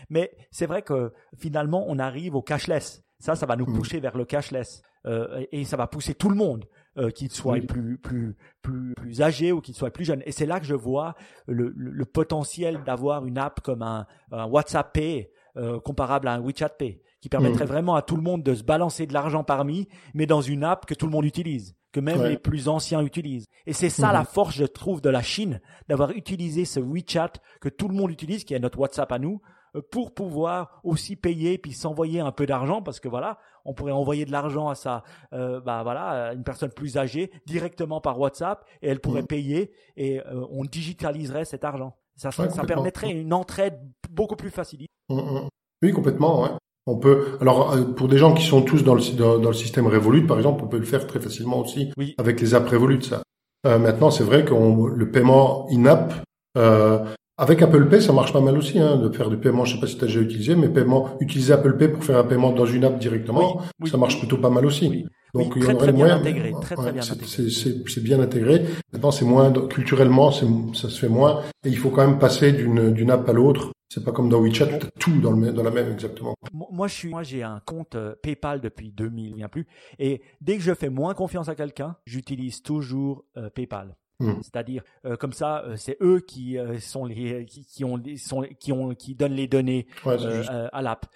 [0.08, 3.02] mais c'est vrai que finalement on arrive au cashless.
[3.18, 3.74] Ça, ça va nous mmh.
[3.74, 4.82] pousser vers le cashless.
[5.06, 6.64] Euh, et ça va pousser tout le monde,
[6.98, 10.22] euh, qu'il soit plus plus plus plus âgé ou qu'il soit plus jeune.
[10.26, 11.14] Et c'est là que je vois
[11.46, 16.40] le, le, potentiel d'avoir une app comme un, un WhatsApp Pay euh, comparable à un
[16.40, 17.68] WeChat Pay, qui permettrait mmh.
[17.68, 20.86] vraiment à tout le monde de se balancer de l'argent parmi, mais dans une app
[20.86, 23.46] que tout le monde utilise que même les plus anciens utilisent.
[23.64, 24.26] Et c'est ça la mmh.
[24.26, 27.32] force, je trouve, de la Chine, d'avoir utilisé ce WeChat
[27.62, 29.40] que tout le monde utilise, qui est notre WhatsApp à nous,
[29.80, 34.24] pour pouvoir aussi payer puis s'envoyer un peu d'argent parce que voilà, on pourrait envoyer
[34.24, 35.02] de l'argent à sa,
[35.32, 39.26] euh, bah voilà, une personne plus âgée directement par WhatsApp et elle pourrait mmh.
[39.26, 41.96] payer et euh, on digitaliserait cet argent.
[42.16, 43.78] Ça, ça, permettrait une entraide
[44.10, 44.86] beaucoup plus facile.
[45.10, 45.48] Mmh, mmh.
[45.82, 46.42] Oui, complètement.
[46.42, 46.50] Ouais.
[46.86, 47.36] On peut.
[47.40, 50.64] Alors, pour des gens qui sont tous dans le dans, le système Revolut, par exemple,
[50.64, 53.02] on peut le faire très facilement aussi avec les apps Revolut.
[53.02, 53.22] Ça.
[53.64, 56.14] maintenant, c'est vrai que le paiement in-app,
[56.56, 57.04] euh,
[57.38, 59.64] avec Apple Pay, ça marche pas mal aussi, hein, de faire du paiement.
[59.64, 62.18] Je sais pas si tu as déjà utilisé, mais paiement, utiliser Apple Pay pour faire
[62.18, 65.06] un paiement dans une app directement, ça marche plutôt pas mal aussi.
[65.34, 67.50] Donc il y en aurait bien intégré, très, très bien intégré.
[67.86, 68.64] C'est bien intégré.
[68.92, 72.92] Maintenant, c'est moins culturellement, ça se fait moins, et il faut quand même passer d'une
[72.92, 73.72] d'une app à l'autre.
[73.88, 76.34] C'est pas comme dans WeChat, tu as tout dans le dans la même exactement.
[76.52, 79.66] Moi, je suis, moi, j'ai un compte euh, PayPal depuis 2000, bien plus,
[79.98, 83.94] et dès que je fais moins confiance à quelqu'un, j'utilise toujours euh, PayPal.
[84.18, 84.40] Hmm.
[84.40, 88.46] C'est-à-dire euh, comme ça, euh, c'est eux qui euh, sont les qui, qui, ont sont
[88.58, 91.06] qui ont qui donnent les données à l'app.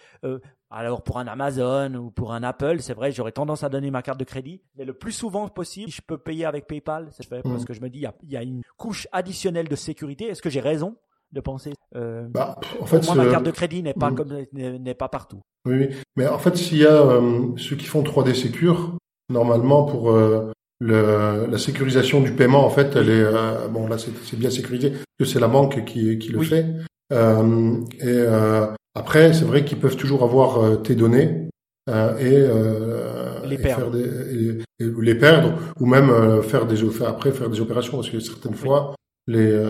[0.71, 4.03] alors pour un Amazon ou pour un Apple, c'est vrai, j'aurais tendance à donner ma
[4.03, 7.09] carte de crédit, mais le plus souvent possible, je peux payer avec PayPal.
[7.13, 7.65] C'est fait parce hmm.
[7.65, 10.27] que je me dis il y a, une couche additionnelle de sécurité.
[10.27, 10.97] Est-ce que j'ai raison
[11.33, 14.15] de penser bah, en fait, moi, ma carte de crédit n'est pas hmm.
[14.15, 15.41] comme n'est pas partout.
[15.67, 17.21] Oui, mais en fait, s'il y a
[17.57, 18.99] ceux qui font 3D Secure,
[19.31, 20.15] normalement pour
[20.81, 24.95] le, la sécurisation du paiement, en fait, elle est euh, bon là c'est bien sécurisé
[25.19, 26.67] que c'est la banque qui, qui le fait.
[27.13, 31.49] Euh, et euh, après, c'est vrai qu'ils peuvent toujours avoir euh, tes données
[31.89, 32.47] et,
[33.45, 33.83] les, perdre.
[33.83, 38.21] faire des, et, les perdre ou même faire des après faire des opérations parce que
[38.21, 38.95] certaines fois
[39.27, 39.61] les,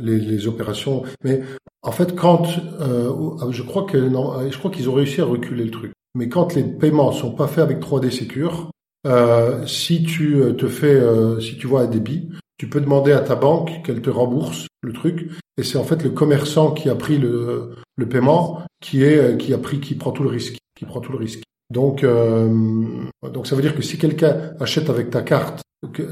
[0.00, 1.02] les, les opérations.
[1.24, 1.42] Mais
[1.82, 5.70] en fait, quand je crois que non, je crois qu'ils ont réussi à reculer le
[5.70, 5.92] truc.
[6.14, 8.70] Mais quand les paiements sont pas faits avec 3D Secure,
[9.06, 12.28] euh, si tu euh, te fais, euh, si tu vois un débit,
[12.58, 15.30] tu peux demander à ta banque qu'elle te rembourse le truc.
[15.56, 19.54] Et c'est en fait le commerçant qui a pris le, le paiement qui est qui
[19.54, 21.42] a pris qui prend tout le risque, qui prend tout le risque.
[21.70, 25.62] Donc donc ça veut dire que si quelqu'un achète avec ta carte,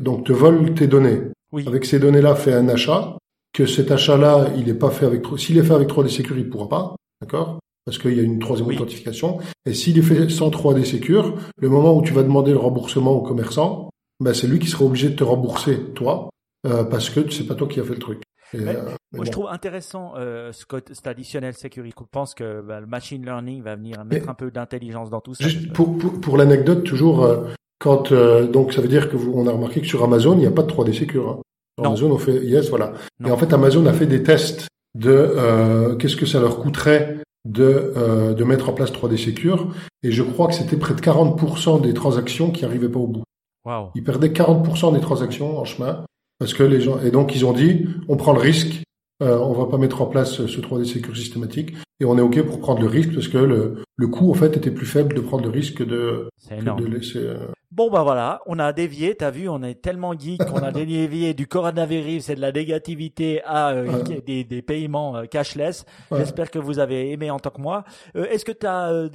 [0.01, 1.21] donc te vole tes données,
[1.67, 3.17] avec ces données-là fait un achat,
[3.53, 6.51] que cet achat-là il est pas fait avec s'il est fait avec 3D Security, il
[6.51, 7.59] pourra pas, d'accord?
[7.85, 9.39] Parce qu'il y a une troisième authentification.
[9.67, 13.13] Et s'il est fait sans 3D Secure, le moment où tu vas demander le remboursement
[13.13, 16.31] au commerçant, ben c'est lui qui sera obligé de te rembourser, toi,
[16.67, 18.23] euh, parce que c'est pas toi qui as fait le truc.
[18.55, 21.95] Euh, moi, je trouve intéressant euh, ce, cet additionnel sécurité.
[21.99, 25.35] Je pense que ben, le machine learning va venir mettre un peu d'intelligence dans tout
[25.35, 25.45] ça.
[25.45, 27.45] Juste pour, pour, pour l'anecdote, toujours, euh,
[27.79, 30.47] quand donc ça veut dire que vous, on a remarqué que sur Amazon, il n'y
[30.47, 31.29] a pas de 3D Secure.
[31.29, 31.43] Hein.
[31.79, 32.93] Sur Amazon, on fait yes, voilà.
[33.25, 37.93] Et en fait, Amazon a fait des tests de qu'est-ce que ça leur coûterait de,
[37.97, 39.69] euh, de mettre en place 3D Secure.
[40.03, 43.25] Et je crois que c'était près de 40% des transactions qui arrivaient pas au bout.
[43.65, 43.91] Wow.
[43.95, 46.05] Ils perdaient 40% des transactions en chemin.
[46.39, 48.83] Parce que les gens, et donc ils ont dit, on prend le risque,
[49.23, 52.43] euh, on va pas mettre en place ce 3D Secure systématique, et on est OK
[52.43, 55.21] pour prendre le risque parce que le, le coût, en fait, était plus faible de
[55.21, 59.49] prendre le risque de, de laisser, euh, Bon bah voilà, on a dévié, t'as vu,
[59.49, 64.01] on est tellement geek qu'on a dévié du coronavirus et de la négativité à euh,
[64.25, 65.85] des, des, paiements euh, cashless.
[66.13, 67.83] J'espère que vous avez aimé en tant que moi.
[68.15, 69.09] Euh, est-ce que tu as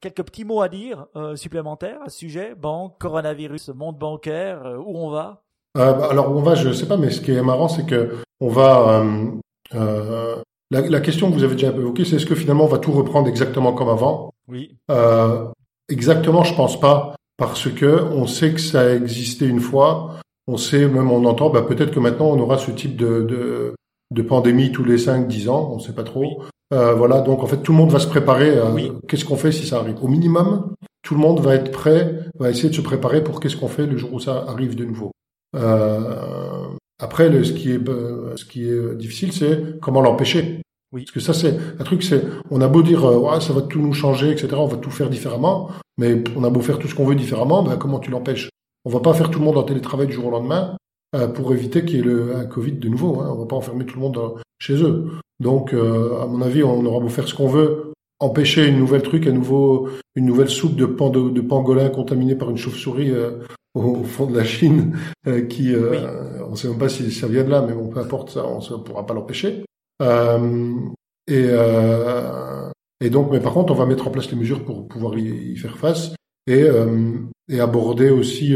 [0.00, 2.56] quelques petits mots à dire supplémentaires à ce sujet?
[2.56, 5.44] Banque, coronavirus, monde bancaire, où on va?
[5.74, 8.48] Bah, Alors on va, je sais pas, mais ce qui est marrant, c'est que on
[8.48, 9.04] va...
[10.72, 12.92] La, la, question que vous avez déjà évoquée, c'est est-ce que finalement on va tout
[12.92, 14.32] reprendre exactement comme avant?
[14.48, 14.76] Oui.
[15.88, 20.20] exactement, je pense pas parce que on sait que ça a existé une fois.
[20.46, 23.74] On sait, même on entend, bah, peut-être que maintenant on aura ce type de, de,
[24.10, 26.42] de pandémie tous les 5-10 ans, on ne sait pas trop.
[26.72, 28.58] Euh, voilà, donc en fait tout le monde va se préparer.
[28.58, 28.70] À,
[29.08, 29.96] Qu'est-ce qu'on fait si ça arrive?
[30.02, 33.56] Au minimum, tout le monde va être prêt, va essayer de se préparer pour qu'est-ce
[33.56, 35.10] qu'on fait le jour où ça arrive de nouveau.
[35.56, 37.80] Euh, après, le, ce qui est
[38.36, 40.62] ce qui est difficile, c'est comment l'empêcher.
[40.92, 41.04] Oui.
[41.04, 43.80] Parce que ça, c'est un truc, c'est on a beau dire ouais, ça va tout
[43.80, 44.48] nous changer, etc.
[44.56, 47.62] On va tout faire différemment, mais on a beau faire tout ce qu'on veut différemment,
[47.62, 48.50] ben, comment tu l'empêches?
[48.84, 50.76] On va pas faire tout le monde en télétravail du jour au lendemain
[51.34, 53.20] pour éviter qu'il y ait le, un Covid de nouveau.
[53.20, 53.30] Hein.
[53.32, 54.18] On va pas enfermer tout le monde
[54.58, 55.10] chez eux.
[55.38, 57.89] Donc, à mon avis, on aura beau faire ce qu'on veut,
[58.20, 62.50] empêcher une nouvelle truc, un nouveau, une nouvelle soupe de, pan de, pangolin contaminée par
[62.50, 63.38] une chauve-souris euh,
[63.74, 64.96] au, fond de la Chine,
[65.26, 67.88] euh, qui, euh, on ne sait même pas si ça vient de là, mais bon,
[67.88, 69.64] peu importe ça, on ne pourra pas l'empêcher.
[71.28, 71.48] et,
[73.02, 75.56] et donc, mais par contre, on va mettre en place les mesures pour pouvoir y,
[75.56, 76.14] faire face
[76.46, 76.66] et,
[77.48, 78.54] et aborder aussi,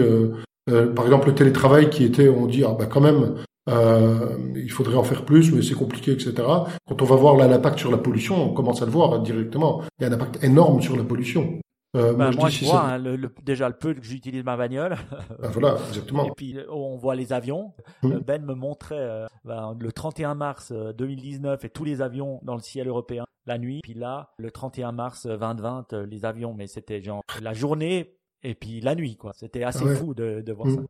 [0.67, 3.37] par exemple, le télétravail qui était, on dit, ah bah quand même,
[3.71, 6.35] euh, il faudrait en faire plus, mais c'est compliqué, etc.
[6.37, 9.83] Quand on va voir l'impact sur la pollution, on commence à le voir directement.
[9.99, 11.61] Il y a un impact énorme sur la pollution.
[11.95, 14.97] Euh, moi, bah, je, vois hein, le, déjà le peu que j'utilise ma bagnole.
[15.41, 16.25] Ben voilà, exactement.
[16.25, 17.73] Et puis on voit les avions.
[18.03, 18.13] Mmh.
[18.13, 22.55] Euh, ben me montrait euh, ben, le 31 mars 2019 et tous les avions dans
[22.55, 23.81] le ciel européen la nuit.
[23.83, 28.81] Puis là, le 31 mars 2020, les avions, mais c'était genre la journée et puis
[28.81, 29.33] la nuit, quoi.
[29.35, 30.77] C'était assez fou de, de voir mmh.
[30.77, 30.81] ça.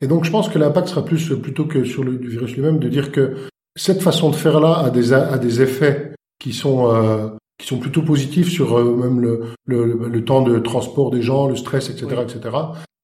[0.00, 2.88] Et donc je pense que l'impact sera plus plutôt que sur le virus lui-même de
[2.88, 3.36] dire que
[3.76, 7.78] cette façon de faire là a des a des effets qui sont euh, qui sont
[7.78, 11.88] plutôt positifs sur euh, même le, le, le, temps de transport des gens, le stress,
[11.88, 12.56] etc., etc.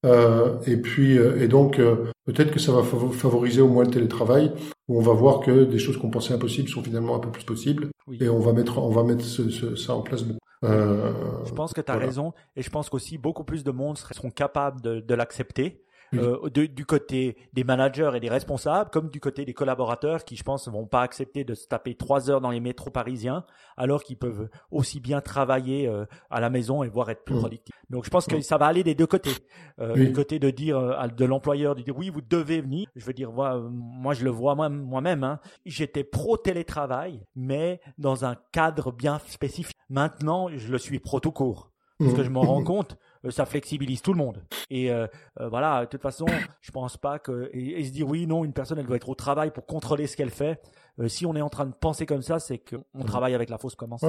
[0.04, 1.80] Euh, et puis et donc
[2.26, 4.52] peut-être que ça va favoriser au moins le télétravail
[4.88, 7.44] où on va voir que des choses qu'on pensait impossibles sont finalement un peu plus
[7.44, 7.88] possibles
[8.20, 10.24] et on va mettre on va mettre ce, ça en place.
[10.64, 14.30] je pense que tu as raison et je pense qu'aussi beaucoup plus de monde seront
[14.30, 15.84] capables de, de l'accepter
[16.14, 20.42] euh, du côté des managers et des responsables, comme du côté des collaborateurs qui, je
[20.42, 23.44] pense, ne vont pas accepter de se taper trois heures dans les métros parisiens,
[23.76, 27.74] alors qu'ils peuvent aussi bien travailler euh, à la maison et voir être plus productifs.
[27.90, 29.32] Donc, je pense que ça va aller des deux côtés.
[29.80, 32.86] Euh, Du côté de dire euh, de l'employeur de dire oui, vous devez venir.
[32.94, 35.24] Je veux dire, moi, moi je le vois moi-même.
[35.24, 35.40] Hein.
[35.64, 39.76] J'étais pro télétravail, mais dans un cadre bien spécifique.
[39.88, 43.46] Maintenant, je le suis pro tout court parce que je m'en rends compte euh, ça
[43.46, 44.42] flexibilise tout le monde.
[44.70, 45.06] Et euh,
[45.40, 46.26] euh, voilà, de toute façon,
[46.60, 49.14] je pense pas que et, se dire oui, non, une personne elle doit être au
[49.14, 50.60] travail pour contrôler ce qu'elle fait.
[51.06, 53.74] si on est en train de penser comme ça, c'est qu'on travaille avec la fausse
[53.74, 54.04] commence.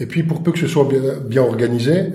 [0.00, 0.88] Et puis pour peu que ce soit
[1.24, 2.12] bien, organisé,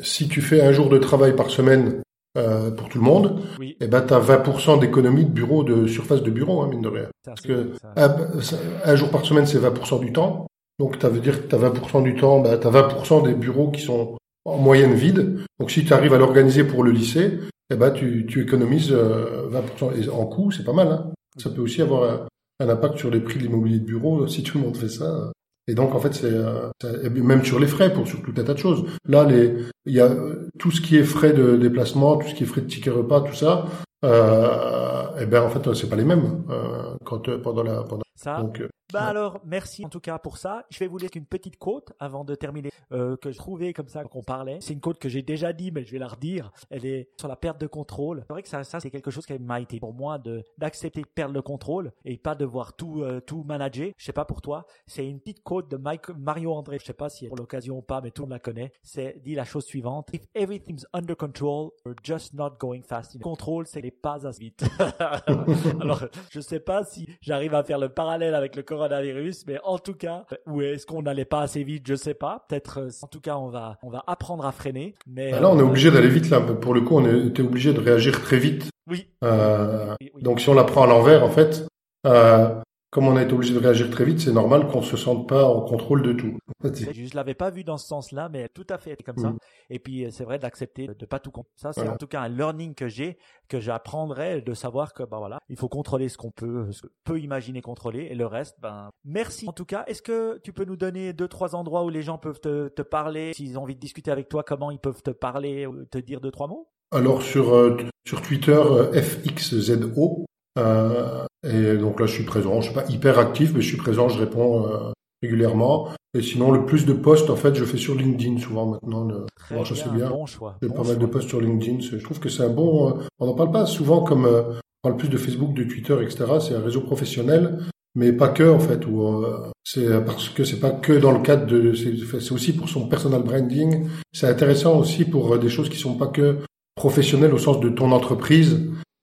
[0.00, 2.02] si tu fais un jour de travail par semaine
[2.34, 3.70] pour tout le monde, oui.
[3.72, 6.88] et eh ben t'as 20% d'économie de bureau, de surface de bureau, hein, mine de
[6.88, 7.08] rien.
[7.24, 10.46] Parce que un, jour par semaine, c'est 20% du temps.
[10.78, 13.34] Donc, ça veut dire que tu as 20% du temps, bah, tu as 20% des
[13.34, 15.40] bureaux qui sont en moyenne vide.
[15.58, 17.38] Donc si tu arrives à l'organiser pour le lycée,
[17.70, 20.88] eh ben tu, tu économises 20% euh, en coût, c'est pas mal.
[20.88, 21.12] Hein.
[21.38, 22.28] Ça peut aussi avoir
[22.60, 25.32] un, impact sur les prix de l'immobilier de bureau si tout le monde fait ça.
[25.66, 26.70] Et donc en fait c'est euh,
[27.10, 28.84] même sur les frais pour sur tout un tas de choses.
[29.08, 30.14] Là les il y a
[30.58, 33.20] tout ce qui est frais de déplacement, tout ce qui est frais de ticket repas,
[33.22, 33.66] tout ça.
[34.04, 38.38] Euh, eh ben en fait c'est pas les mêmes euh, quand pendant la pendant ça.
[38.38, 38.62] Donc,
[38.92, 40.66] bah alors, merci en tout cas pour ça.
[40.68, 43.88] Je vais vous lire une petite quote avant de terminer euh, que je trouvais comme
[43.88, 44.58] ça qu'on parlait.
[44.60, 46.52] C'est une quote que j'ai déjà dit, mais je vais la redire.
[46.68, 48.24] Elle est sur la perte de contrôle.
[48.26, 51.00] C'est vrai que ça, ça c'est quelque chose qui m'a été pour moi de d'accepter
[51.00, 53.92] de perdre le contrôle et pas devoir tout euh, tout manager.
[53.96, 54.66] Je sais pas pour toi.
[54.86, 56.78] C'est une petite quote de Mike, Mario André.
[56.78, 58.72] Je sais pas si pour l'occasion ou pas, mais tout le monde la connaît.
[58.82, 63.22] C'est dit la chose suivante If everything's under control, you're just not going fast enough.
[63.22, 64.64] Contrôle, c'est les pas assez vite.
[65.80, 69.78] alors, je sais pas si j'arrive à faire le parallèle avec le coronavirus, mais en
[69.78, 72.44] tout cas, ou est-ce qu'on n'allait pas assez vite, je sais pas.
[72.48, 74.94] Peut-être, euh, en tout cas, on va, on va apprendre à freiner.
[75.06, 76.40] Mais bah là, on est euh, obligé d'aller vite là.
[76.40, 78.70] Pour le coup, on était obligé de réagir très vite.
[78.88, 79.08] Oui.
[79.24, 81.66] Euh, Donc, si on la prend à l'envers, en fait,
[82.06, 82.48] euh,
[82.92, 85.46] comme on a été obligé de réagir très vite, c'est normal qu'on se sente pas
[85.46, 86.36] en contrôle de tout.
[86.62, 89.30] Je l'avais pas vu dans ce sens-là, mais tout à fait comme ça.
[89.30, 89.38] Mm.
[89.70, 91.48] Et puis c'est vrai d'accepter de pas tout compter.
[91.56, 93.16] Ça, c'est en tout cas un learning que j'ai,
[93.48, 96.88] que j'apprendrai de savoir que bah voilà, il faut contrôler ce qu'on peut, ce qu'on
[97.04, 99.48] peut imaginer contrôler, et le reste, ben merci.
[99.48, 102.18] En tout cas, est-ce que tu peux nous donner deux trois endroits où les gens
[102.18, 105.10] peuvent te, te parler, s'ils ont envie de discuter avec toi, comment ils peuvent te
[105.10, 106.68] parler, te dire deux trois mots?
[106.92, 110.26] Alors sur euh, sur Twitter euh, FXZO
[110.58, 112.60] euh, et donc là, je suis présent.
[112.60, 114.08] Je suis pas hyper actif, mais je suis présent.
[114.08, 115.88] Je réponds euh, régulièrement.
[116.14, 119.04] Et sinon, le plus de posts, en fait, je fais sur LinkedIn souvent maintenant.
[119.04, 119.26] Le...
[119.36, 120.10] Très je sais bien.
[120.10, 120.56] Bon choix.
[120.62, 121.80] J'ai pas mal de posts sur LinkedIn.
[121.80, 122.90] Je trouve que c'est un bon.
[122.90, 124.42] Euh, on n'en parle pas souvent comme euh,
[124.84, 126.24] on parle plus de Facebook, de Twitter, etc.
[126.40, 127.58] C'est un réseau professionnel,
[127.94, 128.86] mais pas que en fait.
[128.86, 129.24] Où
[129.64, 131.72] c'est parce que c'est pas que dans le cadre de.
[131.72, 133.88] C'est aussi pour son personal branding.
[134.12, 136.38] C'est intéressant aussi pour des choses qui sont pas que
[136.74, 138.60] professionnelles au sens de ton entreprise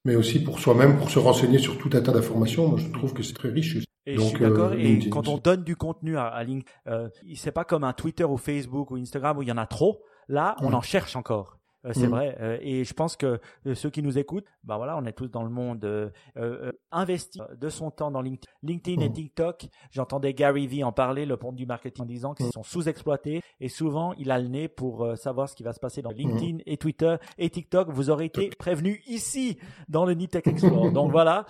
[0.10, 2.68] mais aussi pour soi-même, pour se renseigner sur tout un tas d'informations.
[2.68, 3.78] Moi, je trouve que c'est très riche.
[4.08, 4.72] Et Donc, je suis d'accord.
[4.72, 7.94] Euh, et quand on donne du contenu à, à LinkedIn, euh, c'est pas comme un
[7.94, 10.02] Twitter ou Facebook ou Instagram où il y en a trop.
[10.28, 11.59] Là, on en cherche encore.
[11.86, 12.12] Euh, c'est mm.
[12.12, 12.38] vrai.
[12.40, 15.28] Euh, et je pense que euh, ceux qui nous écoutent, bah voilà, on est tous
[15.28, 16.12] dans le monde
[16.92, 19.14] investi de son temps dans LinkedIn, LinkedIn et mm.
[19.14, 19.68] TikTok.
[19.92, 22.52] J'entendais Gary Vee en parler, le pont du marketing, en disant qu'ils mm.
[22.52, 26.02] sont sous-exploités et souvent il a le nez pour savoir ce qui va se passer
[26.02, 27.90] dans LinkedIn et Twitter et TikTok.
[27.90, 29.58] Vous aurez été prévenus ici
[29.88, 30.92] dans le Nitech Explore.
[30.92, 31.46] Donc voilà.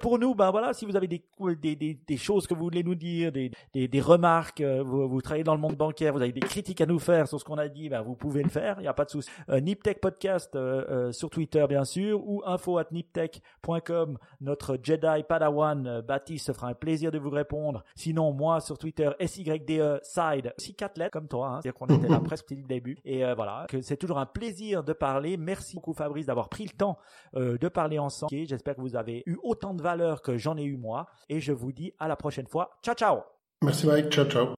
[0.00, 1.22] pour nous, bah voilà, si vous avez des,
[1.60, 5.22] des, des, des choses que vous voulez nous dire, des, des, des remarques, vous, vous,
[5.22, 7.58] travaillez dans le monde bancaire, vous avez des critiques à nous faire sur ce qu'on
[7.58, 8.76] a dit, bah, vous pouvez le faire.
[8.78, 9.28] Il n'y a pas de souci.
[9.74, 14.18] Niptech Podcast euh, euh, sur Twitter bien sûr ou info at niptech.com.
[14.40, 17.82] Notre Jedi Padawan euh, Baptiste se fera un plaisir de vous répondre.
[17.96, 22.08] Sinon moi sur Twitter SYDE Side, si quatre lettres comme toi, hein, c'est-à-dire qu'on était
[22.08, 22.98] là presque depuis le début.
[23.04, 25.36] Et voilà, que c'est toujours un plaisir de parler.
[25.36, 26.96] Merci beaucoup Fabrice d'avoir pris le temps
[27.34, 28.30] de parler ensemble.
[28.32, 31.06] J'espère que vous avez eu autant de valeur que j'en ai eu moi.
[31.28, 32.70] Et je vous dis à la prochaine fois.
[32.80, 33.22] Ciao ciao.
[33.64, 34.10] Merci Mike.
[34.10, 34.54] Ciao ciao.